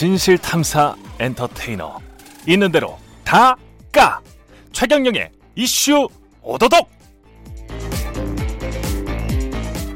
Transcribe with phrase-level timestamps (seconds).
[0.00, 1.98] 진실 탐사 엔터테이너.
[2.48, 3.54] 있는 대로 다
[3.92, 4.22] 까.
[4.72, 6.08] 최경영의 이슈
[6.40, 6.88] 오도독!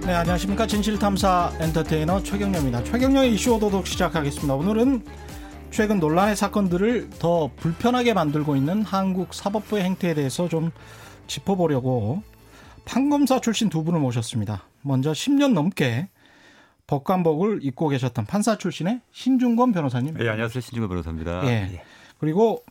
[0.02, 0.66] 네 안녕하십니까.
[0.66, 2.84] 진실 탐사 엔터테이너 최경영입니다.
[2.84, 4.54] 최경영의 이슈 오도독 시작하겠습니다.
[4.54, 5.06] 오늘은
[5.70, 10.70] 최근 논란의 사건들을 더 불편하게 만들고 있는 한국 사법부의 행태에 대해서 좀
[11.28, 12.22] 짚어보려고
[12.84, 14.64] 판검사 출신 두 분을 모셨습니다.
[14.82, 16.08] 먼저 10년 넘게
[16.86, 20.14] 법관복을 입고 계셨던 판사 출신의 신중권 변호사님.
[20.14, 20.60] 네, 안녕하세요.
[20.60, 21.46] 신중권 변호사입니다.
[21.46, 21.82] 예.
[22.18, 22.64] 그리고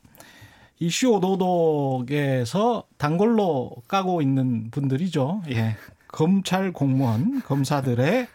[0.79, 5.43] 이슈 오도독에서 단골로 까고 있는 분들이죠.
[5.49, 5.75] 예.
[6.07, 8.27] 검찰 공무원, 검사들의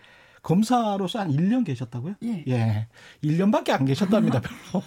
[0.43, 2.15] 검사로서 한 1년 계셨다고요?
[2.25, 2.45] 예.
[2.49, 2.89] 예.
[3.23, 4.83] 1년밖에 안 계셨답니다, 별로.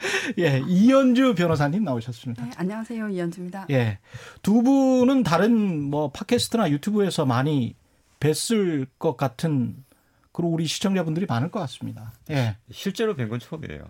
[0.38, 2.44] 예, 이현주 변호사님 나오셨습니다.
[2.44, 3.08] 네, 안녕하세요.
[3.08, 3.66] 이현주입니다.
[3.70, 3.98] 예.
[4.42, 7.74] 두 분은 다른 뭐 팟캐스트나 유튜브에서 많이
[8.18, 9.84] 뵀을 것 같은
[10.32, 12.12] 그리고 우리 시청자분들이 많을 것 같습니다.
[12.30, 12.56] 예.
[12.70, 13.84] 실제로 뵌 건 처음이에요.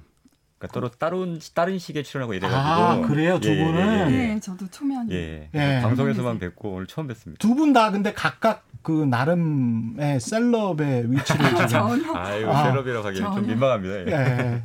[0.58, 2.60] 그러니까 따로 다른 다른 시기에 출연하고 이래가지고.
[2.60, 4.10] 아 그래요, 두 예, 예, 분은.
[4.12, 5.10] 예, 네, 저도 초면.
[5.10, 5.48] 예.
[5.54, 5.80] 예.
[5.82, 7.38] 방송에서만 뵙고 오늘 처음 뵙습니다.
[7.40, 11.68] 두 분 다 근데 각각 그 나름의 셀럽의 위치를 지금.
[11.68, 12.12] 전혀.
[12.14, 13.46] 아유, 아, 셀럽이라고 하기엔 좀.
[13.46, 13.94] 민망합니다.
[14.12, 14.12] 예.
[14.12, 14.62] 예.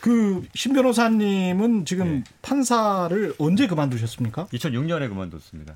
[0.00, 2.24] 그신 변호사님은 지금 예.
[2.42, 4.46] 판사를 언제 그만두셨습니까?
[4.46, 5.74] 2006년에 그만뒀습니다.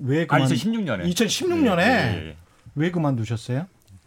[0.00, 0.42] 왜 그만?
[0.42, 1.10] 아니, 2016년에.
[1.14, 2.36] 2016년에 예, 예,
[2.74, 3.66] 왜 그만두셨어요?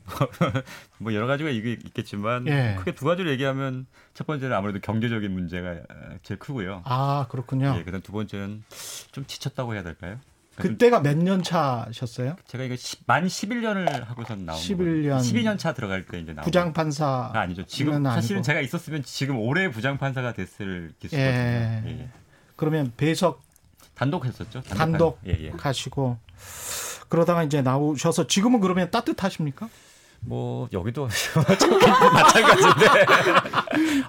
[0.10, 0.64] 예.
[1.00, 2.76] 뭐 여러 가지가 이게 있겠지만 예.
[2.80, 5.76] 크게 두 가지를 얘기하면 첫 번째는 아무래도 경제적인 문제가
[6.24, 6.82] 제일 크고요.
[6.86, 7.76] 아 그렇군요.
[7.78, 8.64] 예, 그다음 두 번째는
[9.12, 10.18] 좀 지쳤다고 해야 될까요?
[10.56, 12.36] 그러니까 좀 그때가 몇 년 차셨어요?
[12.48, 15.20] 제가 이거 시- 만 11년을 하고선 나온 11 년.
[15.20, 17.66] 12년 차 들어갈 때 이제 나온 부장 판사 아, 아니죠.
[17.66, 18.46] 지금 는 사실은 아니고.
[18.46, 21.30] 제가 있었으면 지금 올해 부장 판사가 됐을 기수거든요.
[21.30, 21.84] 예.
[21.86, 21.90] 예.
[22.02, 22.10] 예.
[22.58, 23.42] 그러면 배석
[23.96, 24.62] 단독 했었죠.
[24.64, 25.50] 단독 판- 예, 예.
[25.52, 26.18] 가시고
[27.08, 29.70] 그러다가 이제 나오셔서 지금은 그러면 따뜻하십니까?
[30.22, 31.08] 뭐 여기도
[32.14, 32.86] 마찬가지인데.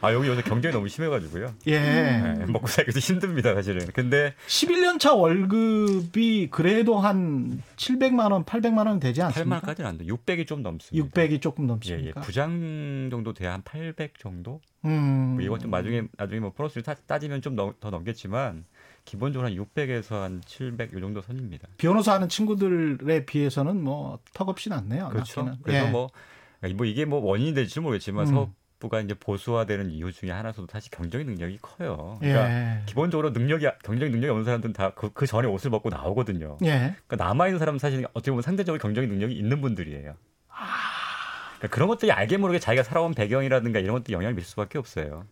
[0.01, 1.55] 아 여기 요새 경쟁이 너무 심해가지고요.
[1.69, 1.73] 예.
[1.73, 3.87] 예, 먹고 살기도 힘듭니다 사실은.
[3.95, 9.61] 근데 11년 차 월급이 그래도 한 700만 원, 800만 원 되지 않습니까?
[9.61, 10.05] 8만까지는 안 돼.
[10.07, 11.09] 600이 좀 넘습니다.
[11.09, 11.69] 600이 조금 예, 예.
[11.71, 12.21] 넘습니까?
[12.23, 14.61] 부장 정도 돼야 한 800 정도.
[14.85, 15.35] 음.
[15.37, 18.65] 뭐 이건 좀 나중에 나중에 뭐 플러스를 따- 따지면 좀 더 넘겠지만
[19.05, 21.69] 기본적으로 한 600에서 한 700 요 정도 선입니다.
[21.79, 25.09] 변호사 하는 친구들에 비해서는 뭐 턱없이 낫네요.
[25.09, 25.43] 그렇죠.
[25.43, 25.63] 낮게는.
[25.63, 25.91] 그래서 예.
[25.91, 26.09] 뭐,
[26.75, 28.33] 뭐 이게 뭐 원인이 될지 모르겠지만 음.
[28.33, 32.19] 사업부가 이제 보수화되는 이유 중에 하나도 사실 경쟁 능력이 커요.
[32.21, 32.83] 그러니까 예.
[32.87, 36.59] 기본적으로 능력이 경쟁 능력이 없는 사람들은 다그 그 전에 옷을 벗고 나오거든요.
[36.65, 36.95] 예.
[37.07, 40.15] 그러니까 남아 있는 사람은 사실 어떻게 보면 상대적으로 경쟁 능력이 있는 분들이에요.
[41.59, 45.25] 그러니까 그런 것들이 알게 모르게 자기가 살아온 배경이라든가 이런 것들이 영향을 미칠 수밖에 없어요.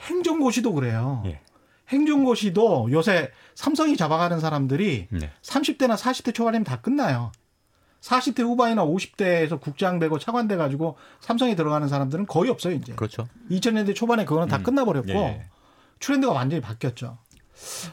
[0.00, 1.22] 행정고시도 그래요.
[1.26, 1.40] 예.
[1.88, 5.30] 행정고시도 요새 삼성이 잡아가는 사람들이 네.
[5.42, 7.32] 30대나 40대 초반이면 다 끝나요.
[8.00, 12.94] 40대 후반이나 50대에서 국장 되고 차관 돼 가지고 삼성에 들어가는 사람들은 거의 없어요, 이제.
[12.94, 13.26] 그렇죠.
[13.50, 14.62] 2000년대 초반에 그거는 다 음.
[14.62, 15.46] 끝나 버렸고 예.
[15.98, 17.18] 트렌드가 완전히 바뀌었죠.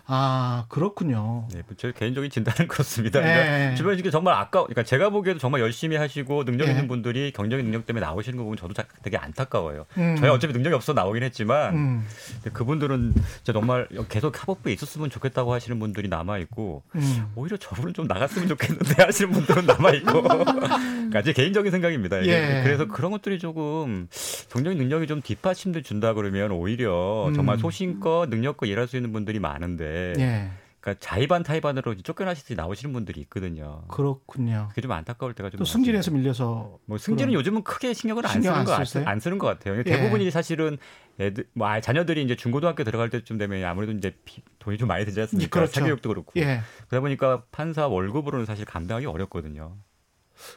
[0.06, 1.48] 아, 그렇군요.
[1.54, 3.20] 네, 제 개인적인 진단은 그렇습니다.
[3.20, 3.24] 예.
[3.24, 6.88] 그러니까 주변에 이게 정말 아까, 그러니까 제가 보기에도 정말 열심히 하시고 능력 있는 예.
[6.88, 9.86] 분들이 경쟁 능력 때문에 나오시는 거 보면 저도 자- 되게 안타까워요.
[9.98, 10.16] 음.
[10.20, 12.08] 저희 어차피 능력이 없어 나오긴 했지만 음,
[12.54, 13.14] 그분들은
[13.44, 17.26] 정말 계속 사법부에 있었으면 좋겠다고 하시는 분들이 남아 있고 음.
[17.36, 22.26] 오히려 저분은 좀 나갔으면 좋겠는데 하시는 분들은 남아 있고 그러니까 제 개인적인 생각입니다.
[22.26, 22.62] 예.
[22.64, 24.08] 그래서 그런 것들이 조금
[24.50, 27.34] 경쟁 능력이 좀 뒷받침돼 준다 그러면 오히려 음.
[27.34, 30.50] 정말 소신껏 능력껏 일할 수 있는 분들이 많 은데 예.
[30.80, 33.84] 그러니까 자의반 타의반으로 쫓겨나시듯이 나오시는 분들이 있거든요.
[33.88, 34.66] 그렇군요.
[34.70, 35.72] 그게 좀 안타까울 때가 좀또 많습니다.
[35.72, 39.06] 승진해서 밀려서 뭐 승진은 그런- 요즘은 크게 신경을 안 신경 쓰는 안거 쓰세요?
[39.08, 39.78] 안 쓰는 것 같아요.
[39.78, 39.84] 예.
[39.84, 40.78] 대부분이 사실은
[41.20, 45.06] 애들 뭐 아, 자녀들이 이제 중고등학교 들어갈 때쯤 되면 아무래도 이제 비- 돈이 좀 많이
[45.06, 45.50] 들지 않습니까?
[45.52, 45.72] 그렇죠.
[45.80, 46.32] 사교육도 그렇고.
[46.38, 46.60] 예.
[46.90, 49.78] 그러다 보니까 판사 월급으로는 사실 감당하기 어렵거든요.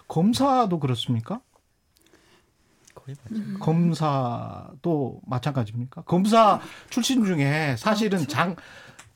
[0.08, 1.40] 검사도 그렇습니까?
[2.96, 3.58] 거의 맞죠.
[3.60, 6.02] 검사도 마찬가지입니까?
[6.02, 8.32] 검사 출신 중에 사실은 그렇죠.
[8.32, 8.56] 장,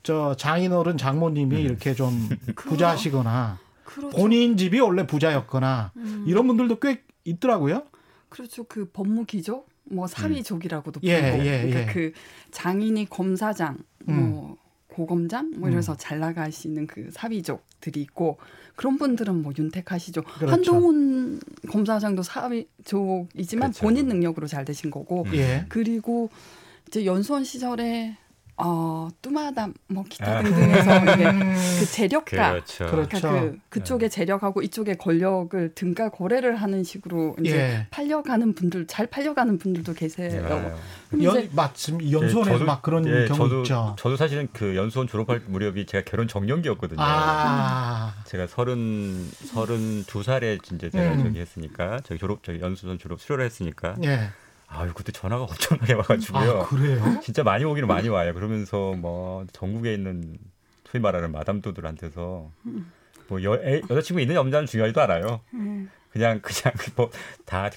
[0.03, 1.61] 저 장인어른 장모님이 음.
[1.61, 4.15] 이렇게 좀 부자시거나 그렇죠.
[4.17, 7.83] 본인 집이 원래 부자였거나 음, 이런 분들도 꽤 있더라고요.
[8.29, 8.63] 그렇죠.
[8.63, 11.85] 그 법무기조, 뭐 사위족이라고도 예, 부르고, 예, 그러니까 예.
[11.87, 12.13] 그
[12.51, 14.57] 장인이 검사장, 뭐
[14.87, 18.37] 고검장, 뭐 이래서 잘 나가시는 그 사위족들이 있고
[18.75, 20.23] 그런 분들은 뭐 윤택하시죠.
[20.23, 20.51] 그렇죠.
[20.51, 21.39] 한동훈
[21.69, 23.81] 검사장도 사위족이지만 그렇죠.
[23.81, 25.35] 본인 능력으로 잘 되신 거고 음.
[25.35, 25.65] 예.
[25.69, 26.29] 그리고
[26.87, 28.17] 이제 연수원 시절에
[28.57, 30.43] 어 뚜마담 뭐 기타 아.
[30.43, 31.23] 등등에서 이게
[31.79, 32.85] 그 재력가 그렇죠.
[32.87, 33.19] 그렇죠.
[33.21, 37.87] 그러니까 그 그쪽에 재력하고 이쪽에 권력을 등가 거래를 하는 식으로 이제 예.
[37.89, 40.29] 팔려가는 분들 잘 팔려가는 분들도 계세요.
[40.29, 40.73] 네.
[41.09, 42.11] 그럼 연, 이제 맞습니다.
[42.11, 43.95] 연수원에서 예, 저도- 막 그런 예, 경우 저도, 있죠.
[43.97, 46.99] 저도 사실은 그 연수원 졸업할 무렵이 제가 결혼 정년기였거든요.
[47.01, 51.23] 아, 제가 서른 서른 두 살에 이제 제가 음.
[51.23, 54.29] 저기 했으니까 저기 졸업 저기 연수원 졸업 수료를 했으니까 예.
[54.73, 56.61] 아유 그때 전화가 엄청나게 와가지고요.
[56.61, 57.19] 아, 그래요?
[57.21, 58.33] 진짜 많이 오기는 많이 와요.
[58.33, 60.37] 그러면서 뭐 전국에 있는
[60.85, 62.49] 소위 말하는 마담또들한테서
[63.27, 65.41] 뭐 여, 애, 여자친구 있는 남자는 중요하지도 않아요.
[65.53, 65.89] 음.
[66.11, 67.69] 그냥 그냥 뭐다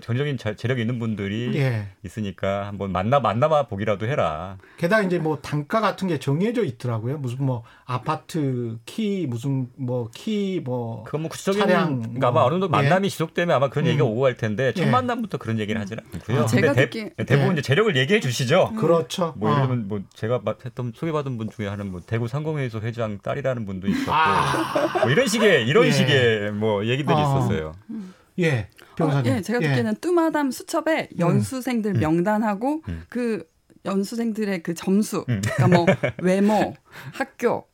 [0.00, 1.88] 전적인 재력이 있는 분들이 예.
[2.04, 4.56] 있으니까 한번 만나 만나봐 보기라도 해라.
[4.78, 7.18] 게다가 이제 뭐 단가 같은 게 정해져 있더라고요.
[7.18, 12.54] 무슨 뭐 아파트 키 무슨 뭐 키뭐 그건 뭐 구체적인 차량 그러니까 뭐, 아마 어느
[12.54, 13.08] 정도 만남이 예.
[13.10, 13.88] 지속되면 아마 그런 음.
[13.90, 14.90] 얘기가 오고 갈 텐데 첫 예.
[14.90, 16.40] 만남부터 그런 얘기는 하지는 않고요.
[16.42, 17.52] 아, 제가 근데 듣기- 대, 부분 예.
[17.52, 18.72] 이제 재력을 얘기해 주시죠.
[18.78, 19.34] 그렇죠.
[19.36, 19.54] 뭐 어.
[19.54, 23.66] 예를 들면 뭐 제가 마- 했던 소개받은 분 중에 하는 뭐 대구 상공회의소 회장 딸이라는
[23.66, 24.12] 분도 있었고
[25.02, 25.86] 뭐 이런 식의 이런 아.
[25.88, 25.90] 예.
[25.92, 27.20] 식의 뭐 얘기들이 아.
[27.20, 27.72] 있었어요.
[28.38, 28.68] 예.
[28.96, 29.32] 변호사님.
[29.32, 32.00] 어, 예, 제가 듣기에는 뚜마담 수첩에 연수생들 음.
[32.00, 33.02] 명단하고 음.
[33.08, 33.44] 그
[33.84, 35.40] 연수생들의 그 점수, 음.
[35.42, 35.86] 그러니까 뭐
[36.22, 36.74] 외모,
[37.12, 37.66] 학교,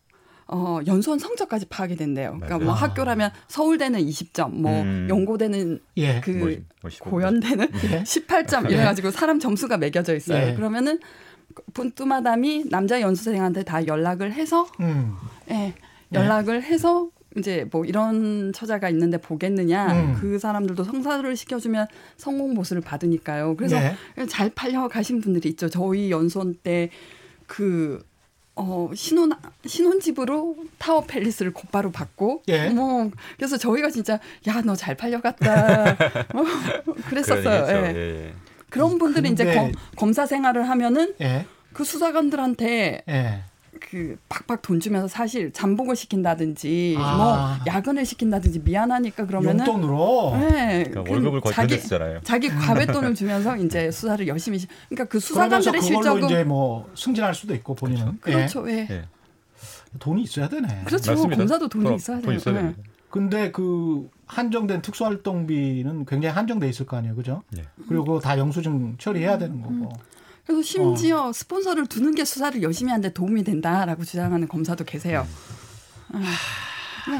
[0.46, 2.30] 어, 연수원 성적까지 파악이 된대요.
[2.30, 2.78] 그러니까 뭐 맞아요.
[2.78, 5.06] 학교라면 서울대는 20점, 뭐 음.
[5.10, 6.20] 연고대는 예.
[6.20, 6.64] 그.
[7.00, 8.02] 고연대는 예.
[8.02, 8.74] 18점 예.
[8.74, 10.48] 이래가지고 사람 점수가 매겨져 있어요.
[10.48, 10.54] 예.
[10.54, 10.98] 그러면은
[11.94, 15.16] 뚜마담이 남자 연수생한테 다 연락을 해서 음.
[15.50, 15.74] 예,
[16.12, 20.14] 연락을 해서 이제 뭐 이런 처자가 있는데 보겠느냐 음.
[20.20, 21.86] 그 사람들도 성사를 시켜주면
[22.16, 23.56] 성공 보수를 받으니까요.
[23.56, 24.26] 그래서 예.
[24.28, 25.68] 잘 팔려 가신 분들이 있죠.
[25.68, 28.02] 저희 연수원 때그
[28.60, 29.30] 어, 신혼
[29.64, 32.68] 신혼집으로 타워 팰리스를 곧바로 받고 예.
[32.70, 34.18] 뭐 그래서 저희가 진짜
[34.48, 35.92] 야 너 잘 팔려갔다
[36.34, 36.44] 어,
[37.08, 37.66] 그랬었어요.
[37.66, 37.98] 그런 예.
[37.98, 38.34] 예, 예.
[38.68, 41.46] 그런 분들이 이제 근데- 검, 검사 생활을 하면은 예.
[41.72, 43.42] 그 수사관들한테 예.
[43.80, 47.16] 그 팍팍 돈 주면서 사실 잠복을 시킨다든지 아.
[47.16, 52.20] 뭐 야근을 시킨다든지 미안하니까 그러면은 용돈으로 네, 그러니까 그 월급을 거의 자기 전했잖아요.
[52.24, 57.54] 자기 과외돈을 주면서 이제 수사를 열심히 시- 그러니까 그 수사관들의 실적은 이제 뭐 승진할 수도
[57.54, 58.68] 있고 본인은 그렇죠.
[58.70, 58.86] 예.
[58.90, 59.04] 예.
[59.98, 60.82] 돈이 있어야 되네.
[60.84, 61.12] 그렇죠.
[61.12, 61.36] 맞습니다.
[61.38, 62.34] 검사도 돈이 그럼 있어야 돈.
[62.36, 62.58] 있어야 예.
[62.60, 62.82] 됩니다.
[63.10, 67.42] 근데 그 한정된 특수활동비는 굉장히 한정돼 있을 거 아니에요, 그죠?
[67.56, 67.62] 예.
[67.88, 69.88] 그리고 다 영수증 처리해야 되는 거고.
[70.48, 71.32] 그래서 심지어 어.
[71.32, 75.26] 스폰서를 두는 게 수사를 열심히 하는데 도움이 된다라고 주장하는 검사도 계세요.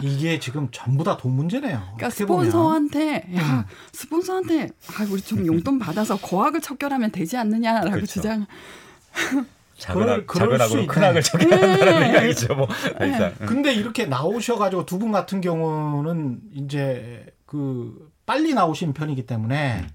[0.03, 1.79] 이게 지금 전부 다 돈 문제네요.
[1.97, 2.47] 그러니까 어떻게 보면.
[2.47, 2.51] 음.
[2.51, 8.07] 스폰서한테 야 스폰서한테 아 우리 좀 용돈 받아서 거학을 척결하면 되지 않느냐라고 그렇죠.
[8.07, 8.47] 주장.
[9.77, 11.09] 작은 그럴- 악, 그럴 작은 수 악으로 큰 있네.
[11.09, 12.55] 악을 적용한다는 생각이죠.
[12.55, 12.67] 뭐
[12.99, 13.35] 사실상.
[13.47, 19.87] 근데 이렇게 나오셔가지고 두 분 같은 경우는 이제 그 빨리 나오신 편이기 때문에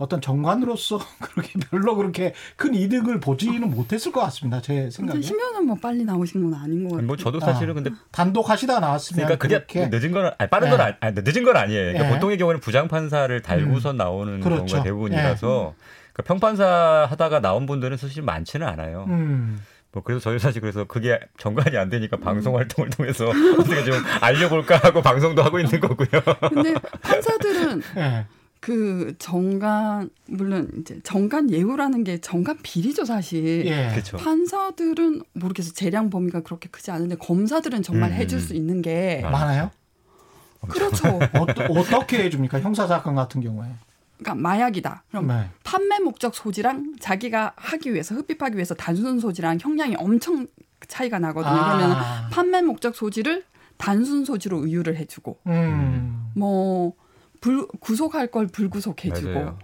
[0.00, 4.60] 어떤 정관으로서 그렇게 별로 그렇게 큰 이득을 보지는 못했을 것 같습니다.
[4.62, 5.20] 제 생각에.
[5.20, 7.06] 심연은 뭐 빨리 나오신 건 아닌 것 같아요.
[7.06, 7.74] 뭐 저도 사실은 아.
[7.74, 10.70] 근데 단독 하시다 나왔으면 그러니까 그게 그렇게 늦은 건 아니, 빠른 예.
[10.70, 11.92] 건 아니, 아니, 늦은 건 아니에요.
[11.92, 12.14] 그러니까 예.
[12.14, 14.64] 보통의 경우는 부장 판사를 달고서 나오는 그렇죠.
[14.64, 15.74] 경우가 대부분이라서
[16.14, 19.04] 그러니까 평판사 하다가 나온 분들은 사실 많지는 않아요.
[19.08, 19.60] 음.
[19.92, 23.26] 뭐 그래서 저희 사실 그래서 그게 정관이 안 되니까 방송 활동을 통해서
[23.58, 26.22] 어떻게 좀 알려볼까 하고 방송도 하고 있는 거고요.
[26.48, 28.26] 근데 판사들은 예.
[28.60, 33.64] 그 정관 물론 이제 정관 예우라는 게 정관 비리죠 사실.
[33.66, 33.88] 예.
[33.90, 34.18] 그렇죠.
[34.18, 38.40] 판사들은 모르겠어 재량 범위가 그렇게 크지 않은데 검사들은 정말 음, 해줄 음.
[38.40, 39.30] 수 있는 게 아.
[39.30, 39.70] 많아요?
[40.68, 41.18] 그렇죠.
[41.32, 42.60] 어떠, 어떻게 해줍니까?
[42.60, 43.66] 형사 사건 같은 경우에.
[44.18, 45.04] 그러니까 마약이다.
[45.08, 45.48] 그럼 네.
[45.64, 50.46] 판매 목적 소지랑 자기가 하기 위해서 흡입하기 위해서 단순 소지랑 형량이 엄청
[50.86, 51.54] 차이가 나거든요.
[51.54, 52.28] 그러면 아.
[52.30, 53.44] 판매 목적 소지를
[53.78, 56.30] 단순 소지로 의유를 해주고 음.
[56.36, 56.92] 뭐
[57.40, 59.58] 불, 구속할 걸 불구속해주고 맞아요.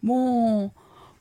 [0.00, 0.72] 뭐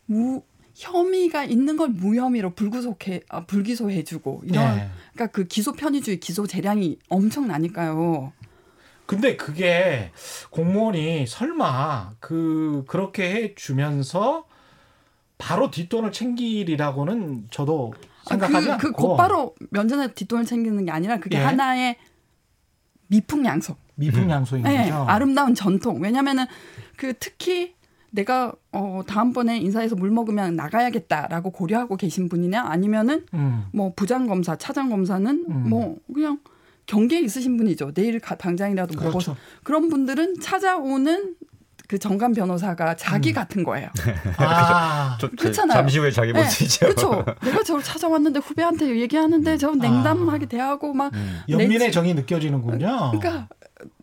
[0.05, 0.43] 무,
[0.75, 4.89] 혐의가 있는 걸 무혐의로 불구속해 아, 불기소해주고 이런 네.
[5.13, 8.31] 그러니까 그 기소 편의주의 기소 재량이 엄청나니까요.
[9.07, 10.11] 근데 그게
[10.51, 14.45] 공무원이 설마 그 그렇게 해 주면서
[15.37, 17.93] 바로 뒷돈을 챙기리라고는 저도
[18.27, 21.41] 생각하지 그, 않고 그 곧바로 면전에 뒷돈을 챙기는 게 아니라 그게 예.
[21.41, 21.95] 하나의
[23.07, 23.86] 미풍양속.
[23.97, 25.05] 미풍양소인 네, 거죠.
[25.07, 26.01] 아름다운 전통.
[26.01, 26.45] 왜냐면은
[26.95, 27.75] 그 특히
[28.11, 33.65] 내가 어 다음번에 인사해서 물 먹으면 나가야겠다라고 고려하고 계신 분이냐 아니면은 음.
[33.73, 35.69] 뭐 부장 검사, 차장 검사는 음.
[35.69, 36.39] 뭐 그냥
[36.85, 37.91] 경계에 있으신 분이죠.
[37.93, 39.35] 내일 가- 당장이라도 먹어서 그렇죠.
[39.63, 41.35] 그런 분들은 찾아오는
[41.89, 43.33] 그 정관 변호사가 자기 음.
[43.35, 43.89] 같은 거예요.
[44.37, 45.77] 아, 저- 저- 그렇잖아요.
[45.79, 46.79] 잠시 후에 자기 네, 모습이죠.
[46.87, 47.25] 그렇죠.
[47.43, 51.39] 내가 저를 찾아왔는데 후배한테 얘기하는데 저 냉담하게 대하고 막 음.
[51.49, 53.11] 연민의 내- 정이 느껴지는군요.
[53.11, 53.47] 그러니까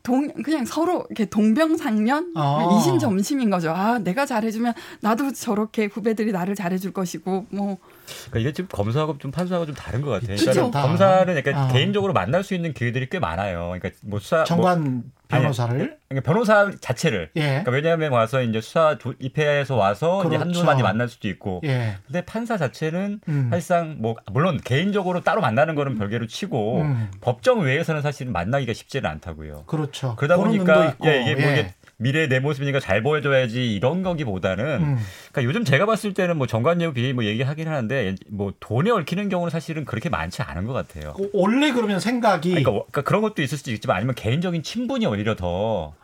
[0.04, 2.78] 동 그냥 서로 이렇게 동병상련 아.
[2.78, 3.70] 이신점심인 거죠.
[3.70, 7.78] 아 내가 잘해주면 나도 저렇게 후배들이 나를 잘해줄 것이고 뭐
[8.30, 10.36] 그러니까 이게 지금 검사하고 좀 판사하고 좀 다른 것 같아요.
[10.36, 11.68] 그러니까 검사는 약간 아.
[11.68, 13.74] 개인적으로 만날 수 있는 기회들이 꽤 많아요.
[13.78, 17.40] 그러니까 뭐 수사 뭐, 정관 변호사를 그러니까 변호사 자체를 예.
[17.40, 20.40] 그러니까 왜냐하면 와서 이제 수사 조- 입회해서 와서 이제 그렇죠.
[20.44, 21.96] 한두 마디 만날 수도 있고 예.
[22.06, 23.48] 근데 판사 자체는 음.
[23.50, 27.08] 사실상 뭐 물론 개인적으로 따로 만나는 거는 별개로 치고 음.
[27.20, 29.64] 법정 외에서는 사실 만나기가 쉽지는 않다고요.
[29.66, 30.14] 그렇죠.
[30.16, 30.94] 그러다 보니까.
[31.06, 31.52] 예, 이게 뭐 예.
[31.52, 34.98] 이게 미래의 내 모습이니까 잘 보여줘야지 이런 거기보다는 음.
[35.32, 39.50] 그러니까 요즘 제가 봤을 때는 뭐 정관예우 비리 뭐 얘기하긴 하는데 뭐 돈에 얽히는 경우는
[39.50, 41.10] 사실은 그렇게 많지 않은 것 같아요.
[41.10, 45.06] 어, 원래 그러면 생각이 아니, 그러니까, 그러니까 그런 것도 있을 수도 있지만 아니면 개인적인 친분이
[45.06, 45.94] 오히려 더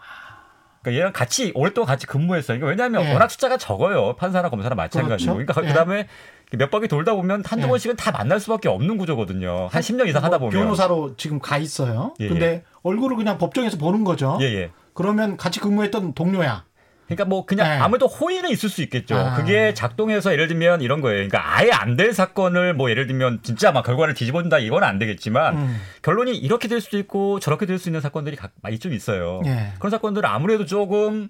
[0.82, 2.59] 그러니까 얘랑 같이 오랫동안 같이 근무했어요.
[2.59, 3.12] 그러니까 왜냐하면 네.
[3.12, 4.14] 워낙 숫자가 적어요.
[4.16, 5.35] 판사나 검사나 마찬가지고.
[5.35, 5.54] 그렇죠.
[5.54, 5.68] 그러니까 네.
[5.68, 6.06] 그다음에
[6.52, 7.68] 몇 바퀴 돌다 보면 한두 네.
[7.68, 9.68] 번씩은 다 만날 수밖에 없는 구조거든요.
[9.70, 10.52] 한 10년 이상 하다 보면.
[10.52, 12.14] 변호사로 지금 가 있어요.
[12.18, 14.38] 예, 근데 얼굴을 그냥 법정에서 보는 거죠.
[14.40, 14.70] 예, 예.
[14.94, 16.64] 그러면 같이 근무했던 동료야.
[17.06, 17.75] 그러니까 뭐 그냥 네.
[17.78, 19.16] 아무래도 호의는 있을 수 있겠죠.
[19.16, 19.35] 아.
[19.35, 21.16] 그게 작동해서 예를 들면 이런 거예요.
[21.28, 25.56] 그러니까 아예 안 될 사건을 뭐 예를 들면 진짜 막 결과를 뒤집어준다 이건 안 되겠지만
[25.56, 25.80] 음.
[26.02, 29.40] 결론이 이렇게 될 수도 있고 저렇게 될 수 있는 사건들이 각- 많이 좀 있어요.
[29.47, 29.73] 예.
[29.80, 31.28] 그런 사건들은 아무래도 조금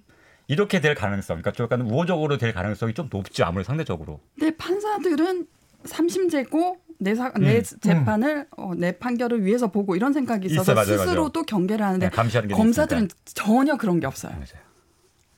[0.49, 3.45] 이렇게 될 가능성, 그러니까 좀 약간 우호적으로 될 가능성이 좀 높죠.
[3.45, 4.21] 아무래도 상대적으로.
[4.39, 5.47] 근데 판사들은
[5.85, 7.63] 삼심제고 내, 사, 내 음.
[7.81, 10.75] 재판을 어, 내 판결을 위해서 보고 이런 생각이 있어서.
[10.75, 11.29] 맞아요, 스스로 맞아요.
[11.31, 14.33] 또 경계를 하는데 네, 감시하는 게 검사들은 전혀 그런 게 없어요.
[14.33, 14.65] 맞아요.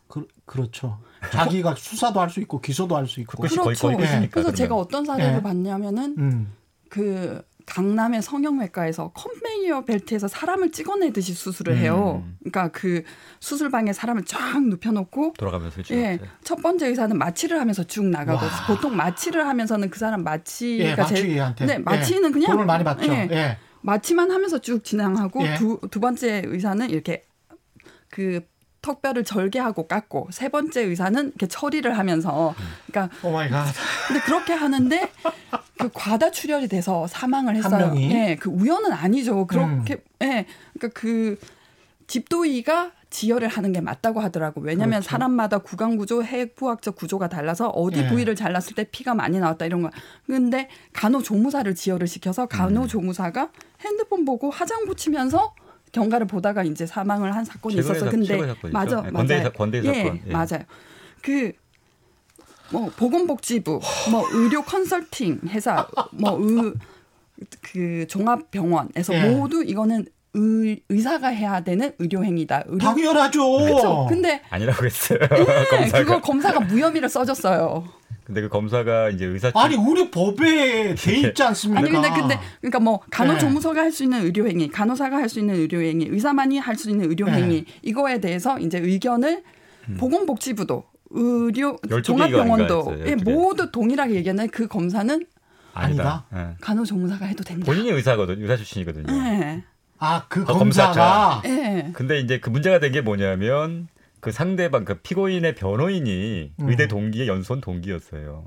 [0.08, 0.99] 그, 그렇죠.
[1.30, 3.37] 자기가 수사도 할 수 있고 기소도 할 수 있고.
[3.37, 4.11] 그것이 거의 거의 그렇죠.
[4.12, 4.54] 그래서 그러면.
[4.54, 5.42] 제가 어떤 사례를 네.
[5.42, 6.52] 봤냐면은 음.
[6.88, 12.22] 그 강남의 성형외과에서 컨베이어 벨트에서 사람을 찍어내듯이 수술을 해요.
[12.22, 12.36] 음.
[12.40, 13.02] 그러니까 그
[13.40, 15.80] 수술방에 사람을 쫙 눕혀놓고 돌아가면서.
[15.92, 18.66] 예, 첫 번째 의사는 마취를 하면서 쭉 나가고 와.
[18.66, 21.64] 보통 마취를 하면서는 그 사람 마취가 예, 마취한테.
[21.64, 23.10] 네, 마취는 예, 그냥 돈을 많이 받죠.
[23.10, 23.58] 예, 예.
[23.80, 25.54] 마취만 하면서 쭉 진행하고 예.
[25.54, 27.24] 두, 두 번째 의사는 이렇게
[28.10, 28.42] 그
[28.82, 32.54] 턱뼈를 절개하고 깎고 세 번째 의사는 이렇게 처리를 하면서
[32.86, 33.72] 그러니까 oh my god.
[34.08, 35.10] 근데 그렇게 하는데
[35.78, 37.86] 그 과다 출혈이 돼서 사망을 했어요.
[37.86, 38.06] 명이?
[38.06, 38.12] 음.
[38.12, 39.46] 예, 그 우연은 아니죠.
[39.46, 41.38] 그렇게 예, 그러니까 그
[42.08, 44.60] 집도의가 지혈을 하는 게 맞다고 하더라고.
[44.60, 45.10] 왜냐하면 그렇죠.
[45.10, 48.08] 사람마다 구강 구조, 해부학적 구조가 달라서 어디 예.
[48.08, 49.90] 부위를 잘랐을 때 피가 많이 나왔다 이런 거.
[50.26, 53.50] 근데 간호조무사를 지혈을 시켜서 간호조무사가
[53.82, 55.54] 핸드폰 보고 화장 붙이면서
[55.92, 58.06] 경과를 보다가 이제 사망을 한 사건이 있었어.
[58.06, 58.37] 사- 근데.
[58.72, 59.12] 맞아, 네, 맞아요.
[59.12, 60.20] 건대 사- 건대 예.
[60.26, 60.32] 예.
[60.32, 60.64] 맞아요.
[61.22, 61.52] 그
[62.70, 63.80] 뭐 보건복지부,
[64.11, 69.28] 뭐 의료 컨설팅 회사, 뭐의그 종합병원에서 예.
[69.34, 72.62] 모두 이거는 의, 의사가 해야 되는 의료 행위다.
[72.66, 73.58] 의료 당연하죠.
[73.58, 74.06] 그렇죠.
[74.08, 75.18] 근데 아니라고 했어요.
[75.20, 75.26] 예,
[75.68, 75.99] 검사가.
[76.04, 77.84] 그거 검사가 무혐의를 써줬어요.
[78.24, 81.80] 근데 그 검사가 이제 의사 아니 우리 법에 돼 있지 않습니까?
[81.80, 83.06] 아니 근데 근데 그러니까 뭐 네.
[83.10, 86.88] 간호조무사가 할 수 있는 의료 행위, 간호사가 할 수 있는 의료 행위, 의사만이 할 수
[86.90, 87.32] 있는 의료 네.
[87.42, 89.42] 행위 이거에 대해서 이제 의견을
[89.98, 93.24] 보건복지부도 의료 12개 종합병원도 예, 했어요, 12개.
[93.32, 95.26] 모두 동일하게 얘기했는데 그 검사는
[95.74, 96.24] 아니다.
[96.34, 96.48] 예.
[96.60, 97.64] 간호조무사가 해도 된다.
[97.66, 99.12] 본인이 의사거든, 의사 출신이거든요.
[99.12, 99.62] 예.
[99.98, 101.90] 아그 아, 검사가 예.
[101.92, 103.88] 근데 이제 그 문제가 된 게 뭐냐면
[104.22, 106.68] 그 상대방 그 피고인의 변호인이 음.
[106.70, 108.44] 의대 동기의 연수원 동기였어요.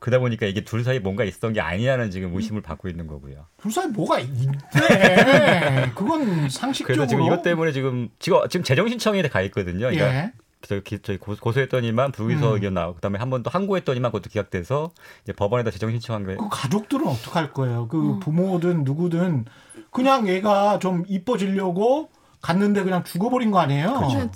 [0.00, 3.46] 그러다 보니까 이게 둘 사이 뭔가 있었던 게 아니냐는 지금 의심을 받고 있는 거고요.
[3.56, 4.50] 불사에 뭐가 있네.
[5.94, 6.96] 그건 상식적으로.
[6.96, 9.78] 그래서 지금 이것 때문에 지금 지금 지금 재정 신청에 가 있거든요.
[9.90, 10.32] 그러니까 예.
[10.62, 12.54] 저, 기- 저희 고- 고소했더니만 불기소 음.
[12.54, 14.90] 의견 나오고 그다음에 한 번 또 항고했더니만 그것도 기각돼서
[15.22, 16.38] 이제 법원에다 재정 신청한 거예요.
[16.38, 17.86] 그 가족들은 어떡할 거예요?
[17.86, 19.44] 그 부모든 누구든
[19.92, 22.10] 그냥 얘가 좀 이뻐지려고
[22.42, 23.94] 갔는데 그냥 죽어버린 거 아니에요?
[24.00, 24.30] 근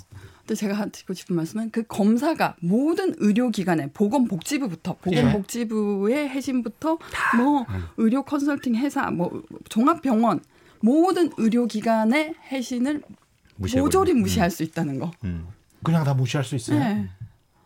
[0.51, 6.97] 데 제가 드리고 싶은 말씀은 그 검사가 모든 의료기관에 보건복지부부터 보건복지부의 해신부터
[7.37, 7.65] 뭐
[7.97, 10.41] 의료 컨설팅 회사 뭐 종합병원
[10.81, 13.01] 모든 의료기관의 해신을.
[13.55, 15.11] 모조리 무시할 수 있다는 거.
[15.23, 15.47] 음.
[15.83, 16.79] 그냥 다 무시할 수 있어요.
[16.79, 17.07] 네.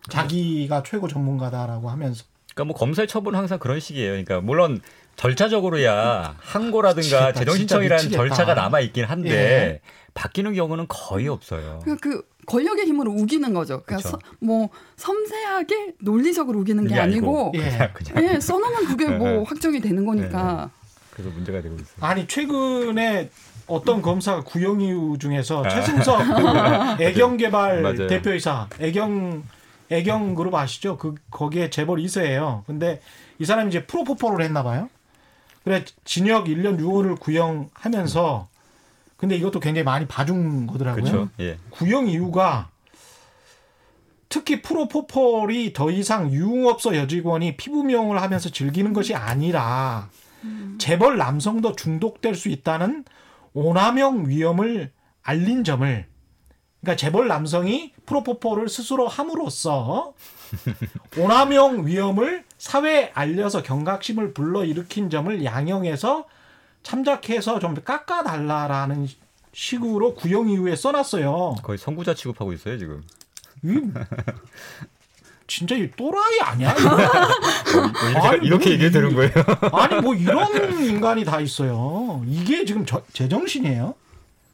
[0.10, 4.12] 자기가 최고 전문가다라고 하면서 그러니까 뭐 검사의 처분은 항상 그런 식이에요.
[4.12, 4.82] 그러니까 물론
[5.16, 7.34] 절차적으로야 항고라든가.
[7.34, 8.36] 재정 신청이라는 진짜 미치겠다.
[8.36, 9.82] 절차가 남아 있긴 한데
[10.14, 11.80] 바뀌는 경우는 거의 없어요.
[11.84, 13.82] 그러니까 그 권력의 힘으로 우기는 거죠.
[13.84, 14.10] 그러니까 그쵸.
[14.10, 17.92] 서- 뭐 섬세하게 논리적으로 우기는 게 아니고, 예.
[18.18, 19.44] 예, 써놓으면 그게 뭐 네.
[19.46, 20.70] 확정이 되는 거니까.
[21.12, 21.96] 그래서 문제가 되고 있어요.
[22.02, 23.30] 아니 최근에
[23.68, 25.70] 어떤 검사가 구형이후 중에서 아.
[25.70, 26.18] 최승석
[26.98, 28.08] 그 애경개발.
[28.08, 29.44] 대표이사 애경
[29.90, 30.98] 애경 그룹 아시죠?
[30.98, 32.64] 그 거기에 재벌 2세예요.
[32.66, 33.02] 근데
[33.40, 34.90] 이 사람이 이제 프로포폴을 했나 봐요.
[35.64, 38.48] 그래 징역 1년 6월을 구형하면서
[39.18, 41.30] 근데 이것도 굉장히 많이 봐준 거더라고요.
[41.40, 41.58] 예.
[41.70, 42.70] 구형 이유가
[44.28, 50.10] 특히 프로포폴이 더 이상 유흥업소 여직원이 피부 미용을 하면서 즐기는 것이 아니라
[50.78, 53.06] 재벌 남성도 중독될 수 있다는
[53.54, 54.92] 오남용 위험을
[55.24, 56.06] 알린 점을
[56.82, 60.14] 그러니까 재벌 남성이 프로포폴을 스스로 함으로써
[61.18, 66.26] 오남용 위험을 사회에 알려서 경각심을 불러일으킨 점을 양형해서
[66.90, 69.08] 참작해서 좀 깎아달라라는
[69.52, 71.56] 식으로 구형 이후에 써놨어요.
[71.64, 73.04] 거의 선구자 취급하고 있어요 지금.
[73.64, 73.80] 이
[75.48, 76.74] 진짜 이 또라이 아니야?
[76.78, 76.98] 이거?
[78.10, 79.32] 이렇게, 아니, 이렇게 뭐 얘기해 되는 이- 거예요.
[79.74, 82.24] 아니 뭐 이런 인간이 다 있어요.
[82.28, 83.94] 이게 지금 저, 제정신이에요?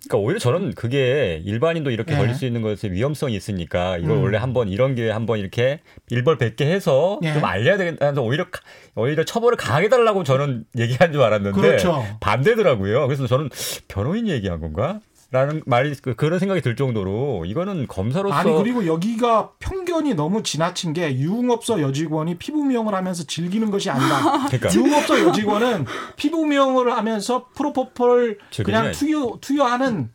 [0.07, 2.17] 그러니까 오히려 저는 그게 일반인도 이렇게 예.
[2.17, 4.23] 걸릴 수 있는 것에 위험성이 있으니까 이걸 음.
[4.23, 5.79] 원래 한번 이런 게 한번 이렇게
[6.09, 7.33] 일벌백계 해서 예.
[7.33, 8.11] 좀 알려야 되겠다.
[8.19, 8.61] 오히려 가-
[8.95, 12.03] 오히려 처벌을 강하게 달라고 저는 얘기한 줄 알았는데 그렇죠.
[12.19, 13.05] 반대더라고요.
[13.07, 13.49] 그래서 저는
[13.87, 14.99] 변호인이 얘기한 건가?
[15.31, 20.91] 라는 말이 그- 그런 생각이 들 정도로 이거는 검사로서 아니 그리고 여기가 편견이 너무 지나친
[20.91, 25.85] 게 유흥업소 여직원이 피부 미용을 하면서 즐기는 것이 아니라 그러니까 유흥업소 여직원은
[26.17, 30.09] 피부 미용을 하면서 프로포폴 그냥 투여 투여하는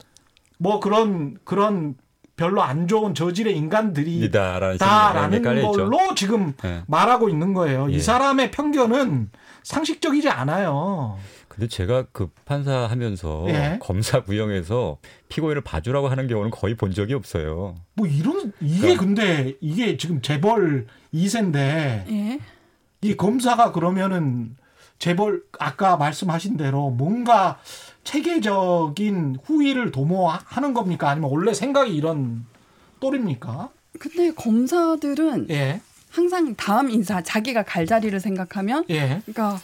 [0.59, 1.95] 뭐 그런 그런
[2.37, 5.89] 별로 안 좋은 저질의 인간들이 이다라는 다라는 생각이 깔려 있죠.
[5.89, 6.83] 걸로 지금 예.
[6.87, 7.91] 말하고 있는 거예요.
[7.91, 7.95] 예.
[7.95, 9.31] 이 사람의 편견은
[9.63, 11.17] 상식적이지 않아요.
[11.57, 13.79] 근데 제가 그 판사 하면서 예.
[13.81, 14.99] 검사 구형에서
[15.31, 17.75] 피고인을 봐주라고 하는 경우는 거의 본 적이 없어요.
[17.95, 19.03] 뭐 이런 이게 그러니까.
[19.03, 22.41] 근데 이게 지금 재벌 2세인데 예.
[23.01, 24.55] 이 검사가 그러면은
[24.99, 27.59] 재벌 아까 말씀하신 대로 뭔가
[28.05, 31.09] 체계적인 후위를 도모하는 겁니까?
[31.09, 32.45] 아니면 원래 생각이 이런
[33.01, 33.71] 또리입니까?
[33.99, 39.59] 근데 검사들은 예, 항상 다음 인사 자기가 갈 자리를 생각하면 예, 그러니까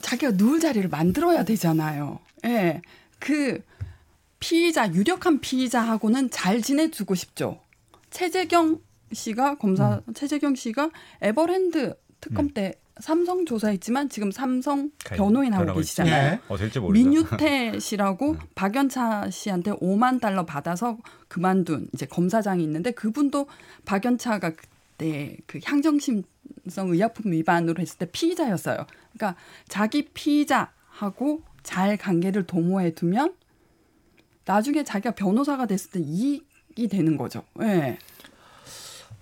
[0.00, 2.20] 자기가 누울 자리를 만들어야 되잖아요.
[2.44, 2.82] 예.
[3.18, 3.60] 그
[4.40, 7.60] 피의자 유력한 피의자하고는 잘 지내주고 싶죠.
[8.10, 8.80] 최재경
[9.12, 10.90] 씨가 검사 최재경 씨가
[11.22, 16.32] 에버랜드 특검 때 삼성 조사했지만 지금 삼성 변호인 하고 계시잖아요.
[16.32, 16.40] 예.
[16.48, 17.04] 어 될지 모르죠.
[17.08, 23.46] 민유태 씨라고 박연차 씨한테 5만 달러 받아서 그만둔 이제 검사장이 있는데 그분도
[23.84, 26.24] 박연차가 그때 그 향정심
[26.68, 28.86] 성 의약품 위반으로 했을 때 피의자였어요.
[29.14, 33.34] 그러니까 자기 피의자하고 잘 관계를 도모해 두면
[34.44, 37.42] 나중에 자기가 변호사가 됐을 때 이익이 되는 거죠.
[37.62, 37.98] 예.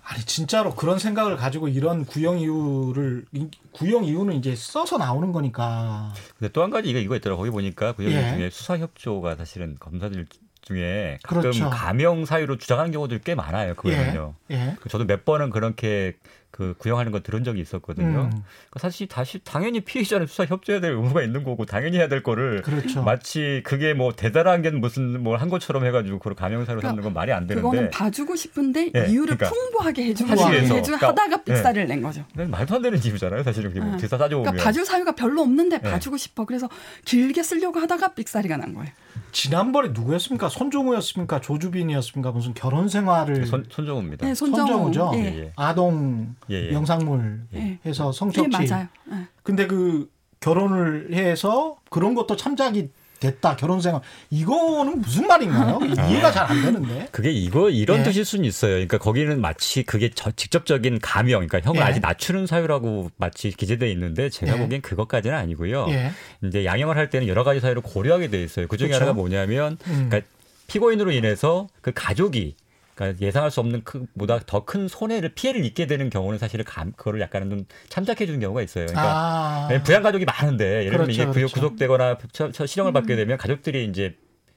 [0.09, 6.13] 아니 진짜로 그런 생각을 가지고 이런 구형 이유를 이- 구형 이유는 이제 써서 나오는 거니까.
[6.39, 7.35] 근데 또 한 가지 이거 이거 있더라.
[7.35, 8.33] 거기 보니까 구형 예.
[8.35, 10.25] 중에 수사 협조가 사실은 검사들
[10.61, 11.69] 중에 가끔 그렇죠.
[11.69, 13.75] 가명 사유로 주장하는 경우들이 꽤 많아요.
[13.75, 14.33] 그거는요.
[14.51, 14.75] 예, 예.
[14.89, 16.15] 저도 몇 번은 그렇게
[16.49, 18.07] 그 구형하는 거 들은 적이 있었거든요.
[18.07, 22.23] 음, 그러니까 사실 다시 당연히 피의자는 수사 협조해야 될 의무가 있는 거고 당연히 해야 될
[22.23, 23.03] 거를 그렇죠.
[23.03, 27.13] 마치 그게 뭐 대단한 게 무슨 뭘 한 것처럼 해가지고 그걸 사유로 그러니까 삼는 건
[27.13, 30.31] 말이 안 그거는 되는데 봐주고 싶은데 예, 이유를 그러니까 풍부하게 해주고.
[30.31, 32.25] 해주 그러니까, 하다가 삑사리를 낸 거죠.
[32.33, 33.43] 말도 안 되는 이유잖아요.
[33.43, 35.91] 사실은 그게 뭐 아, 뒤사 따져보면 그러니까 봐줄 사유가 별로 없는데 네.
[35.91, 36.45] 봐주고 싶어.
[36.45, 36.67] 그래서
[37.05, 38.91] 길게 쓰려고 하다가 삑사리가 난 거예요.
[39.37, 40.49] 지난번에 누구였습니까?
[40.49, 41.41] 손종우였습니까?
[41.41, 42.31] 조주빈이었습니까?
[42.31, 44.25] 무슨 결혼 생활을 손, 손정우입니다.
[44.25, 44.67] 네, 손정우.
[44.67, 45.11] 손정우죠.
[45.13, 45.19] 예.
[45.19, 45.51] 예, 예.
[45.55, 46.73] 아동 예, 예.
[46.73, 47.77] 영상물 예.
[47.85, 48.67] 해서 네, 성착취.
[48.67, 48.87] 맞아요.
[49.11, 49.27] 예.
[49.43, 53.55] 근데 그 결혼을 해서 그런 것도 참작이 됐다.
[53.55, 54.01] 결혼 생활.
[54.29, 55.79] 이거는 무슨 말인가요?
[56.09, 57.07] 이해가 잘 안 되는데.
[57.11, 58.03] 그게 이거 이런 예.
[58.03, 58.71] 뜻일 수는 있어요.
[58.73, 61.85] 그러니까 거기는 마치 그게 저- 직접적인 가명, 그러니까 형을 예.
[61.85, 64.57] 아직 낮추는 사유라고 마치 기재돼 있는데 제가 예.
[64.59, 65.87] 보기엔 그것까지는 아니고요.
[65.89, 66.11] 예.
[66.43, 68.67] 이제 양형을 할 때는 여러 가지 사유를 고려하게 돼 있어요.
[68.67, 69.03] 그 중에 그렇죠.
[69.03, 70.07] 하나가 뭐냐면 음.
[70.09, 70.21] 그러니까
[70.67, 72.55] 피고인으로 인해서 그 가족이
[72.97, 76.91] 그러니까 예상할 수 없는 큰, 보다 더 큰 손해를 피해를 입게 되는 경우는 사실은 감,
[76.93, 78.87] 그거를 약간은 좀 참작해 주는 경우가 있어요.
[78.87, 79.83] 그러니까 아.
[79.83, 81.53] 부양 가족이 많은데 예를 들면 그렇죠, 이게 그렇죠.
[81.53, 84.15] 구속되거나 처- 처- 실형을 받게 되면 가족들이 이제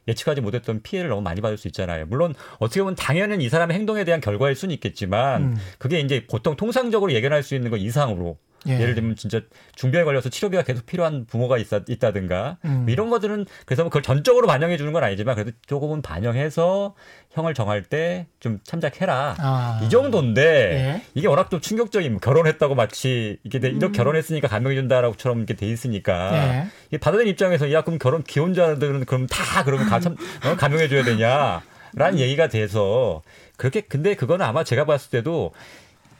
[0.08, 2.06] 예측하지 못했던 피해를 너무 많이 받을 수 있잖아요.
[2.06, 5.56] 물론 어떻게 보면 당연은 이 사람의 행동에 대한 결과일 수는 있겠지만 음.
[5.78, 8.78] 그게 이제 보통 통상적으로 예견할 수 있는 것 이상으로 예.
[8.80, 8.84] 예.
[8.86, 9.40] 를 들면 진짜
[9.74, 12.82] 중병에 걸려서 치료비가 계속 필요한 부모가 있다, 있다든가 음.
[12.84, 16.94] 뭐 이런 것들은 그래서 뭐 그걸 전적으로 반영해 주는 건 아니지만 그래도 조금은 반영해서
[17.30, 19.36] 형을 정할 때 좀 참작해라.
[19.38, 19.80] 아.
[19.84, 21.02] 이 정도인데 예.
[21.14, 23.76] 이게 워낙 좀 충격적인 뭐 결혼했다고 마치 이게 돼- 음.
[23.76, 26.66] 이렇게 결혼했으니까 감명해 준다라고처럼 이렇게 돼 있으니까 예.
[26.92, 31.04] 이 받아들인 입장에서 야 그럼 결혼 기혼자들은 그럼 다 그러면 가, 참, 어, 감명해 줘야
[31.04, 31.62] 되냐
[31.94, 33.22] 라는 얘기가 돼서
[33.56, 35.52] 그렇게 근데 그거는 아마 제가 봤을 때도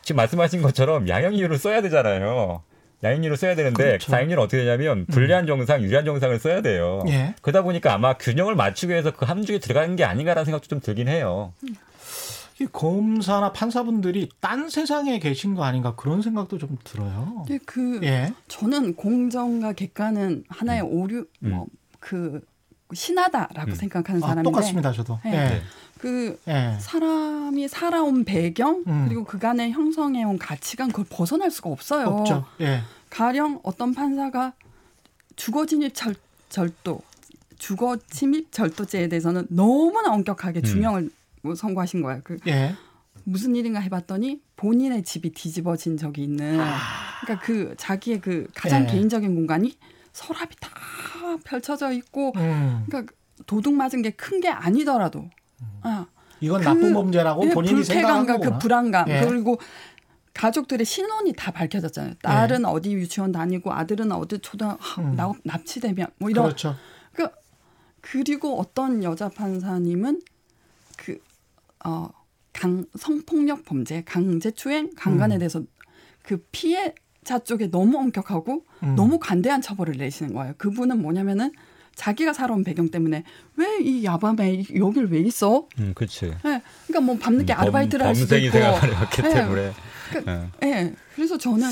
[0.03, 2.63] 지금 말씀하신 것처럼 양형 이유를 써야 되잖아요.
[3.03, 4.13] 양형 이유를 써야 되는데 그렇죠.
[4.13, 7.03] 양형 이유는 어떻게 되냐면 불리한 정상, 유리한 정상을 써야 돼요.
[7.09, 7.35] 예.
[7.43, 11.53] 그러다 보니까 아마 균형을 맞추기 위해서 그 함중에 들어가는 게 아닌가라는 생각도 좀 들긴 해요.
[12.61, 17.45] 이 검사나 판사분들이 딴 세상에 계신 거 아닌가 그런 생각도 좀 들어요.
[17.47, 18.35] 근데 그 예.
[18.49, 21.67] 저는 공정과 객관은 하나의 오류 음.
[22.01, 22.43] 뭐그
[22.94, 23.74] 신하다라고 음.
[23.74, 25.18] 생각하는 아, 사람인데 똑같습니다, 저도.
[25.24, 25.33] 네.
[25.33, 25.62] 예.
[25.98, 26.76] 그 예.
[26.81, 29.05] 사람이 살아온 배경 음.
[29.07, 32.07] 그리고 그간에 형성해온 가치관 그걸 벗어날 수가 없어요.
[32.07, 32.46] 없죠.
[32.61, 32.81] 예.
[33.11, 34.55] 가령 어떤 판사가
[35.37, 36.14] 주거 진입 절,
[36.48, 37.03] 절도,
[37.59, 40.64] 주거 침입 절도죄에 대해서는 너무나 엄격하게 음.
[40.64, 41.11] 중형을
[41.57, 42.20] 선고하신 거예요.
[42.24, 42.74] 그 예.
[43.24, 46.59] 무슨 일인가 해봤더니 본인의 집이 뒤집어진 적이 있는
[47.22, 48.87] 그러니까 그 자기의 그 가장 아.
[48.87, 48.92] 예.
[48.92, 49.76] 개인적인 공간이
[50.12, 50.70] 서랍이 다
[51.44, 52.85] 펼쳐져 있고 음.
[52.88, 53.12] 그러니까
[53.46, 55.29] 도둑 맞은 게 큰게 아니더라도
[55.83, 56.07] 아,
[56.40, 58.51] 이건 그- 나쁜 범죄라고 예, 본인이 생각한 불쾌감과 거구나.
[58.51, 59.20] 그 불안감 예.
[59.27, 59.59] 그리고
[60.35, 62.14] 가족들의 신원이 다 밝혀졌잖아요.
[62.23, 65.16] 딸은 어디 유치원 다니고 아들은 어디 초등 하, 음.
[65.16, 66.77] 나- 납치되면 뭐 이런 그렇죠.
[67.12, 67.29] 그
[68.01, 70.23] 그리고 어떤 여자 판사님은
[70.96, 71.18] 그,
[71.85, 72.09] 어,
[72.53, 75.38] 강, 성폭력 범죄, 강제추행, 강간에 음.
[75.40, 75.62] 대해서
[76.23, 76.94] 그 피해
[77.25, 78.95] 자 쪽에 너무 엄격하고 음.
[78.97, 80.55] 너무 관대한 처벌을 내시는 거예요.
[80.59, 81.53] 그분은 뭐냐면은
[81.95, 83.25] 자기가 살아온 배경 때문에
[83.57, 85.67] 왜 이 야밤에 여길 왜 있어?
[85.79, 86.27] 음, 그렇지.
[86.27, 88.59] 예, 그러니까 뭐 밤늦게 범- 아르바이트를 할 수도 범생이 있고.
[88.59, 89.73] 생활을 했기 예, 때문에.
[90.13, 90.25] 그-
[90.65, 91.69] 예, 예, 그래서 저는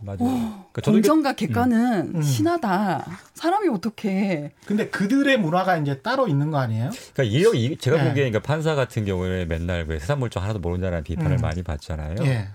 [0.00, 0.18] 맞아요.
[0.20, 2.22] 어, 그러니까 공정과 객관은 음.
[2.22, 3.06] 신하다.
[3.34, 6.90] 사람이 어떻게 근데 그들의 문화가 이제 따로 있는 거 아니에요?
[7.14, 8.08] 그러니까 이러, 이, 제가 예.
[8.08, 11.40] 보기에 그러니까 판사 같은 경우에 맨날 왜 세상 물정 하나도 모른다는 비판을 음.
[11.42, 12.16] 많이 받잖아요.
[12.24, 12.48] 예.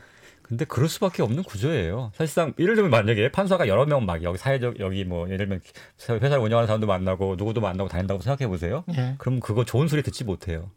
[0.48, 2.12] 근데 그럴 수밖에 없는 구조예요.
[2.16, 5.62] 사실상 예를 들면 만약에 판사가 여러 명 막 여기 사회적 여기 뭐 예를 들면
[6.22, 8.84] 회사를 운영하는 사람도 만나고 누구도 만나고 다닌다고 생각해 보세요.
[8.96, 9.16] 예.
[9.18, 10.70] 그럼 그거 좋은 소리 듣지 못해요.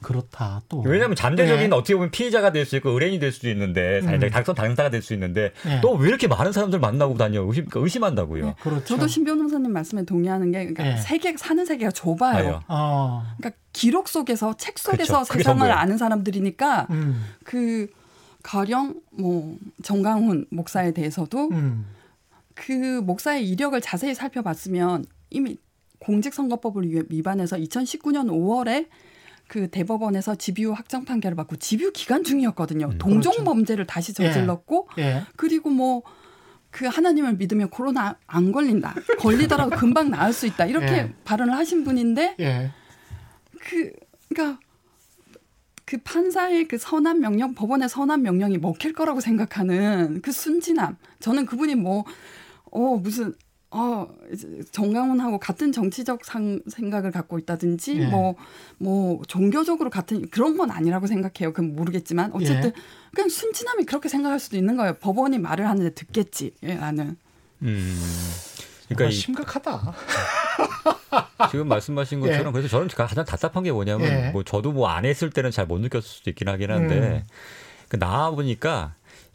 [0.00, 0.62] 그렇다.
[0.68, 0.80] 또.
[0.82, 1.74] 왜냐하면 잠재적인 예.
[1.74, 4.20] 어떻게 보면 피해자가 될 수 있고 의뢰인이 될 수도 있는데 음.
[4.30, 5.80] 당선 당사가 될 수 있는데 예.
[5.80, 8.46] 또왜 이렇게 많은 사람들 만나고 다녀 의심 그러니까 의심한다고요.
[8.46, 8.54] 네.
[8.60, 8.84] 그렇죠.
[8.84, 10.96] 저도 신 변호사님 말씀에 동의하는 게 그러니까 예.
[10.96, 12.36] 세계 사는 세계가 좁아요.
[12.36, 12.60] 아요.
[12.68, 13.24] 어.
[13.38, 15.34] 그러니까 기록 속에서 책 속에서 그쵸.
[15.38, 15.70] 세상을.
[15.70, 17.24] 아는 사람들이니까 음.
[17.44, 17.88] 그
[18.42, 21.86] 가령 뭐 정강훈 목사에 대해서도 음.
[22.54, 25.56] 그 목사의 이력을 자세히 살펴봤으면 이미
[26.00, 28.88] 공직선거법을 위- 위반해서 2019년 5월에
[29.48, 32.86] 그 대법원에서 집유 확정 판결을 받고 집유 기간 중이었거든요.
[32.86, 33.44] 음, 동종 그렇죠.
[33.44, 34.26] 범죄를 다시 예.
[34.32, 35.22] 저질렀고 예.
[35.36, 36.02] 그리고 뭐
[36.70, 38.94] 그 하나님을 믿으면 코로나 안 걸린다.
[39.20, 40.66] 걸리더라도 금방 나을 수 있다.
[40.66, 41.12] 이렇게 예.
[41.24, 42.70] 발언을 하신 분인데 예.
[43.58, 43.90] 그
[44.28, 44.60] 그러니까
[45.88, 50.96] 그 판사의 그 선한 명령, 법원의 선한 명령이 먹힐 거라고 생각하는 그 순진함.
[51.20, 52.04] 저는 그분이 뭐
[52.70, 53.34] 어 무슨
[53.70, 54.06] 어
[54.72, 58.06] 정강훈하고 같은 정치적 상, 생각을 갖고 있다든지 예.
[58.06, 58.36] 뭐
[58.78, 61.52] 뭐 종교적으로 같은 그런 건 아니라고 생각해요.
[61.52, 62.72] 그건 모르겠지만 어쨌든 예.
[63.14, 64.94] 그냥 순진함이 그렇게 생각할 수도 있는 거예요.
[65.00, 66.54] 법원이 말을 하는데 듣겠지.
[66.62, 67.16] 예, 나는.
[67.62, 67.98] 음.
[68.88, 69.94] 그러니까 심각하다.
[71.50, 72.30] 지금 말씀하신 예.
[72.30, 74.30] 것처럼 그래서 저는 가장 답답한 게 뭐냐면 예.
[74.30, 77.22] 뭐 저도 뭐 안 했을 때는 잘 못 느꼈을 수도 있긴 하긴 한데 음.
[77.88, 78.94] 그 나와 보니까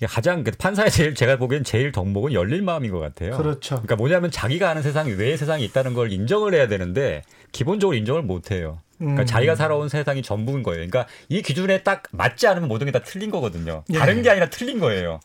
[0.09, 3.37] 가장 그 판사의 제일 제가 보기엔 제일 덕목은 열린 마음인 것 같아요.
[3.37, 3.75] 그렇죠.
[3.75, 8.51] 그러니까 뭐냐면 자기가 아는 세상 외의 세상이 있다는 걸 인정을 해야 되는데 기본적으로 인정을 못
[8.51, 8.79] 해요.
[8.97, 9.25] 그러니까 음.
[9.25, 10.77] 자기가 살아온 세상이 전부인 거예요.
[10.87, 13.83] 그러니까 이 기준에 딱 맞지 않으면 모든 게 다 틀린 거거든요.
[13.93, 13.97] 예.
[13.97, 15.19] 다른 게 아니라 틀린 거예요.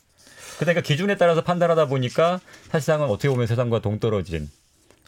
[0.59, 2.41] 그러니까 기준에 따라서 판단하다 보니까
[2.71, 4.49] 사실상은 어떻게 보면 세상과 동떨어진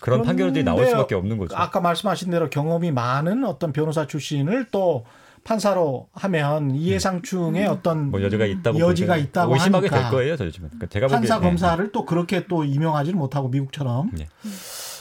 [0.01, 1.57] 그런 판결들이 나올 수밖에 없는 거죠.
[1.57, 5.05] 아까 말씀하신 대로 경험이 많은 어떤 변호사 출신을 또
[5.45, 10.69] 판사로 하면 이해상충의 어떤 뭐 여지가 있다고 여지가 있다고 의심하게 하니까 될 거예요, 저 요즘은.
[10.69, 11.49] 그러니까 제가 판사 보기엔, 예.
[11.51, 14.29] 검사를 또 그렇게 또 임용하지는 못하고 미국처럼 예.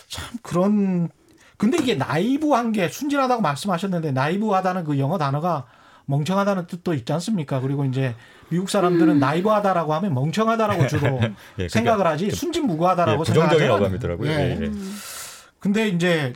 [0.08, 1.10] 참 그런
[1.58, 5.66] 근데 이게 나이브한 게 순진하다고 말씀하셨는데 나이브하다는 그 영어 단어가
[6.10, 7.60] 멍청하다는 뜻도 있지 않습니까?
[7.62, 8.16] 그리고 이제
[8.50, 13.76] 미국 사람들은 나이브하다라고 하면 멍청하다라고 주로 예, 그러니까 생각을 하지 그- 순진무구하다라고 예, 부정적인 생각하잖아요.
[13.76, 14.32] 어감이더라고요.
[14.32, 14.58] 예.
[14.60, 14.72] 예, 예.
[15.60, 16.34] 근데 이제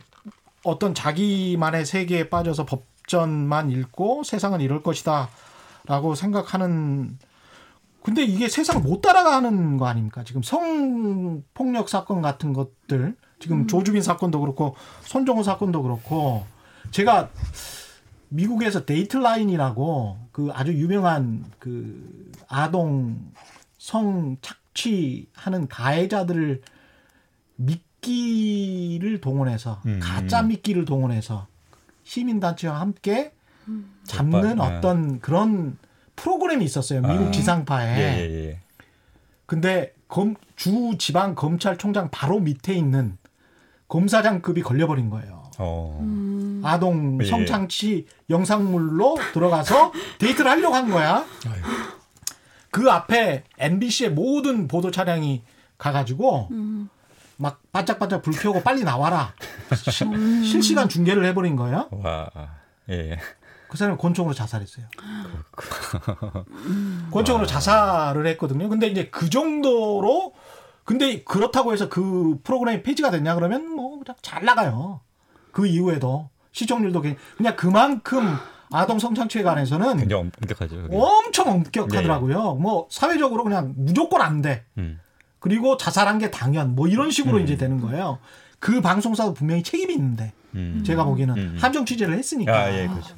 [0.64, 7.18] 어떤 자기만의 세계에 빠져서 법전만 읽고 세상은 이럴 것이다라고 생각하는
[8.04, 10.24] 근데 이게 세상을 못 따라가는 거 아닙니까?
[10.24, 16.46] 지금 성폭력 사건 같은 것들 지금 조주빈 사건도 그렇고 손정호 사건도 그렇고
[16.92, 17.30] 제가
[18.34, 23.32] 미국에서 데이트라인이라고 그 아주 유명한 그 아동
[23.78, 26.62] 성 착취하는 가해자들을
[27.58, 30.00] 미끼를 동원해서 음.
[30.02, 31.48] 가짜 미끼를 동원해서
[32.04, 33.34] 시민단체와 함께
[34.04, 34.78] 잡는 오빠, 네.
[34.78, 35.78] 어떤 그런
[36.16, 37.32] 프로그램이 있었어요 미국 아.
[37.32, 38.00] 지상파에.
[38.00, 38.60] 예, 예, 예.
[39.46, 43.18] 근데 검, 주 지방 검찰총장 바로 밑에 있는
[43.88, 45.43] 검사장급이 걸려버린 거예요.
[45.60, 45.98] 어.
[46.02, 46.62] 음.
[46.64, 47.26] 아동 예.
[47.30, 51.26] 성창치 영상물로 들어가서 데이트를 하려고 한 거야.
[52.72, 55.44] 그 앞에 MBC의 모든 보도 차량이
[55.78, 56.90] 가가지고 음.
[57.38, 59.34] 막 반짝반짝 불 켜고 빨리 나와라.
[59.76, 61.88] 시- 실시간 중계를 해버린 거예요.
[61.92, 62.30] 와.
[62.90, 63.18] 예.
[63.70, 64.86] 그 사람이 권총으로 자살했어요.
[67.12, 68.70] 권총으로 자살을 했거든요.
[68.70, 70.34] 근데 이제 그 정도로
[70.84, 75.02] 근데 그렇다고 해서 그 프로그램이 폐지가 됐냐 그러면 뭐 그냥 잘 나가요.
[75.54, 78.36] 그 이후에도 시청률도 괜- 그냥 그만큼
[78.72, 80.76] 아동 성창취에 관해서는 굉장히 엄격하죠.
[80.76, 80.96] 그게.
[80.98, 82.56] 엄청 엄격하더라고요.
[82.56, 84.66] 뭐 사회적으로 그냥 무조건 안 돼.
[84.78, 85.00] 음.
[85.40, 87.44] 그리고 자살한 게 당연 뭐 이런 식으로 음.
[87.44, 88.18] 이제 되는 거예요.
[88.60, 90.84] 그 방송사도 분명히 책임이 있는데 음.
[90.86, 91.58] 제가 보기에는 음.
[91.60, 92.52] 함정 취재를 했으니까.
[92.58, 93.14] 아, 예, 그렇죠.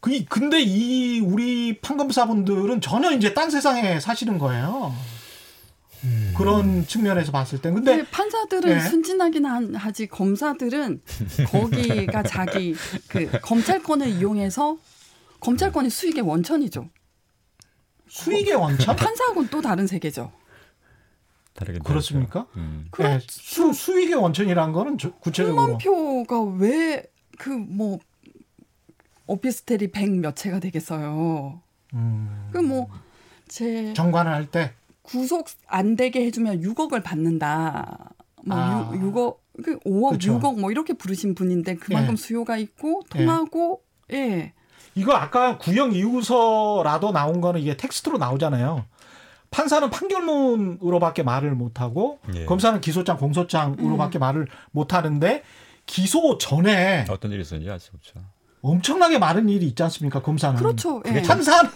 [0.00, 4.94] 그 근데 이 우리 판검사분들은 전혀 이제 딴 세상에 사시는 거예요.
[6.36, 7.70] 그런 측면에서 봤을 때.
[7.70, 8.80] 근데 근데 판사들은 예.
[8.80, 11.00] 순진하긴 한- 하지 검사들은
[11.48, 12.74] 거기가 자기
[13.08, 14.78] 그 검찰권을 이용해서
[15.40, 16.88] 검찰권이 수익의 원천이죠.
[18.08, 18.96] 수익의 원천?
[18.96, 20.32] 판사하고는 또 다른 세계죠.
[21.54, 22.46] 다르게 그렇습니까?
[22.56, 22.86] 음.
[22.92, 23.14] 그렇죠.
[23.14, 27.04] 예, 수, 수익의 원천이라는 거는 저- 구체적으로 홍만표가 왜
[27.38, 27.98] 그 뭐
[29.26, 31.60] 오피스텔이 100몇 채가 되겠어요.
[31.94, 32.88] 음, 그뭐
[33.46, 34.72] 제 정관을 할 때
[35.08, 38.10] 구속 안 되게 해주면 6억을 받는다.
[38.44, 38.92] 뭐 아.
[38.94, 40.38] 6, 억그 5억, 그쵸.
[40.38, 42.16] 6억 뭐 이렇게 부르신 분인데 그만큼 예.
[42.16, 44.52] 수요가 있고 통하고 예.
[44.94, 48.84] 이거 아까 구형 이유서라도 나온 거는 이게 텍스트로 나오잖아요.
[49.50, 52.44] 판사는 판결문으로밖에 말을 못 하고 예.
[52.44, 55.42] 검사는 기소장 공소장으로밖에 말을 못 하는데
[55.86, 58.20] 기소 전에 어떤 일이 있었는지 알 수 없죠.
[58.60, 60.20] 엄청나게 많은 일이 있지 않습니까?
[60.22, 61.02] 검사는 그렇죠.
[61.06, 61.22] 예.
[61.22, 61.70] 판사는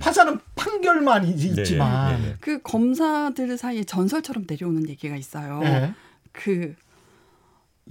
[0.00, 2.36] 판사는 판결만 있- 네, 있지만 네, 네.
[2.40, 5.60] 그 검사들 사이에 전설처럼 내려오는 얘기가 있어요.
[5.64, 5.94] 예.
[6.32, 6.74] 그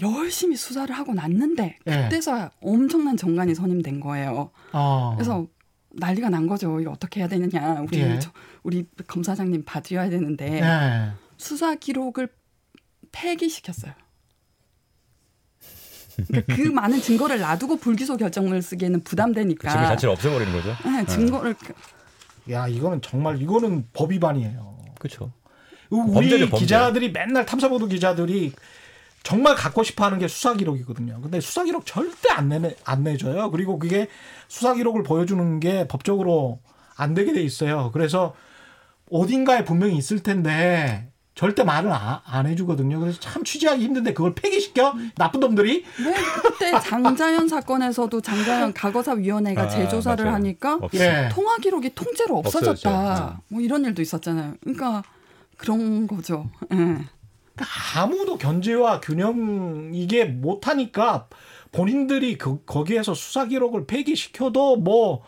[0.01, 1.91] 열심히 수사를 하고 났는데 예.
[2.03, 4.51] 그때서야 엄청난 정관이 선임된 거예요.
[4.73, 5.13] 어.
[5.15, 5.47] 그래서
[5.97, 6.79] 난리가 난 거죠.
[6.81, 7.81] 이거 어떻게 해야 되느냐.
[7.81, 8.19] 우리 예.
[8.19, 8.31] 저-
[8.63, 11.11] 우리 검사장님 봐드려야 되는데 예.
[11.37, 12.27] 수사 기록을
[13.11, 13.93] 폐기시켰어요.
[16.27, 20.75] 그러니까 그 많은 증거를 놔두고 불기소 결정을 쓰기에는 그 부담되니까 증거 자체를 없애버리는 거죠.
[20.85, 21.55] 네, 증거를
[22.51, 24.77] 야 이거는 정말 이거는 법 위반이에요.
[24.99, 25.31] 그렇죠.
[25.89, 26.65] 우리 범죄죠, 범죄.
[26.65, 28.53] 기자들이 맨날 탐사보도 기자들이
[29.23, 31.19] 정말 갖고 싶어 하는 게 수사 기록이거든요.
[31.21, 33.49] 근데 수사 기록 절대 안 내내 안 내줘요.
[33.51, 34.07] 그리고 그게
[34.47, 36.59] 수사 기록을 보여주는 게 법적으로
[36.95, 37.89] 안 되게 돼 있어요.
[37.91, 38.35] 그래서
[39.11, 42.99] 어딘가에 분명히 있을 텐데 절대 말을 아- 안 해주거든요.
[42.99, 49.63] 그래서 참 취재하기 힘든데 그걸 폐기시켜 나쁜 놈들이 왜 그때 장자연 사건에서도 장자연 과거사 위원회가
[49.63, 50.35] 아, 재조사를 맞아요.
[50.35, 51.27] 하니까 없- 예.
[51.33, 52.71] 통화 기록이 통째로 없어졌다.
[52.71, 53.37] 없어졌죠.
[53.49, 54.53] 뭐 이런 일도 있었잖아요.
[54.61, 55.03] 그러니까
[55.57, 56.49] 그런 거죠.
[56.73, 56.97] 예.
[57.95, 61.27] 아무도 견제와 균형 이게 못하니까
[61.73, 65.23] 본인들이 그, 거기에서 수사 기록을 폐기시켜도 뭐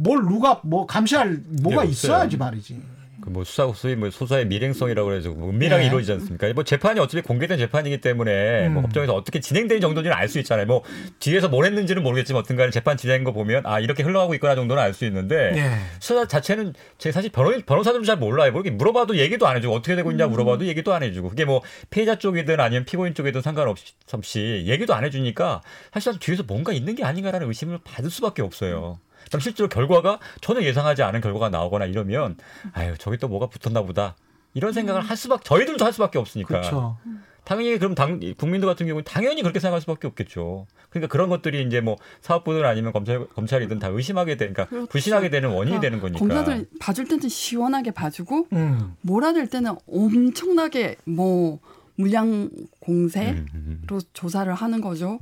[0.00, 1.90] 뭘 누가 뭐 감시할 뭐가 네.
[1.90, 2.80] 있어야지 말이지.
[3.20, 5.86] 그 뭐 수사 소위 뭐 수사의 밀행성이라고 그래서 뭐 은밀하게 네.
[5.88, 6.52] 이루어지지 않습니까?
[6.54, 8.82] 뭐 재판이 어차피 공개된 재판이기 때문에 뭐 음.
[8.82, 10.66] 법정에서 어떻게 진행되는 정도는 알 수 있잖아요.
[10.66, 10.82] 뭐
[11.20, 14.92] 뒤에서 뭘 했는지는 모르겠지만 어떤간에 재판 진행한 거 보면 아 이렇게 흘러가고 있구나 정도는 알
[14.92, 15.70] 수 있는데 예.
[16.00, 18.52] 수사 자체는 제 사실 변호 변호사들은 잘 몰라요.
[18.52, 21.62] 뭐 이렇게 물어봐도 얘기도 안 해주고 어떻게 되고 있냐 물어봐도 얘기도 안 해주고 그게 뭐
[21.90, 27.04] 피해자 쪽이든 아니면 피고인 쪽이든 상관없이 없이 얘기도 안 해주니까 사실 뒤에서 뭔가 있는 게
[27.04, 28.98] 아닌가라는 의심을 받을 수밖에 없어요.
[29.28, 32.36] 그럼 실제로 결과가 전혀 예상하지 않은 결과가 나오거나 이러면
[32.72, 34.16] 아유 저기 또 뭐가 붙었나 보다
[34.54, 36.96] 이런 생각을 할 수밖에 저희들도 할 수밖에 없으니까 그렇죠.
[37.44, 40.66] 당연히 그럼 당 국민들 같은 경우는 당연히 그렇게 생각할 수밖에 없겠죠.
[40.90, 44.86] 그러니까 그런 것들이 이제 뭐 사업부든 아니면 검찰 검찰이든 다 의심하게 되니까 그렇죠.
[44.88, 46.18] 불신하게 되는 원인이 되는 거니까.
[46.18, 48.96] 검사들 봐줄 때는 시원하게 봐주고 음.
[49.00, 51.58] 몰아낼 때는 엄청나게 뭐
[51.94, 54.00] 물량 공세로 음, 음, 음.
[54.12, 55.18] 조사를 하는 거죠.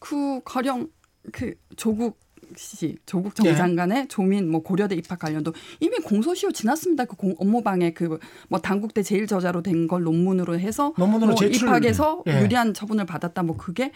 [0.00, 0.88] 그 가령
[1.32, 2.18] 그 조국
[2.60, 3.44] 씨, 조국 네.
[3.50, 7.06] 전 장관의 조민 뭐 고려대 입학 관련도 이미 공소시효 지났습니다.
[7.06, 8.18] 그 공- 업무방해 그
[8.50, 11.66] 뭐 당국대 제일 저자로 된 걸 논문으로 해서 논문으로 뭐 제출.
[11.68, 12.42] 입학해서 예.
[12.42, 13.42] 유리한 처분을 받았다.
[13.42, 13.92] 뭐 그게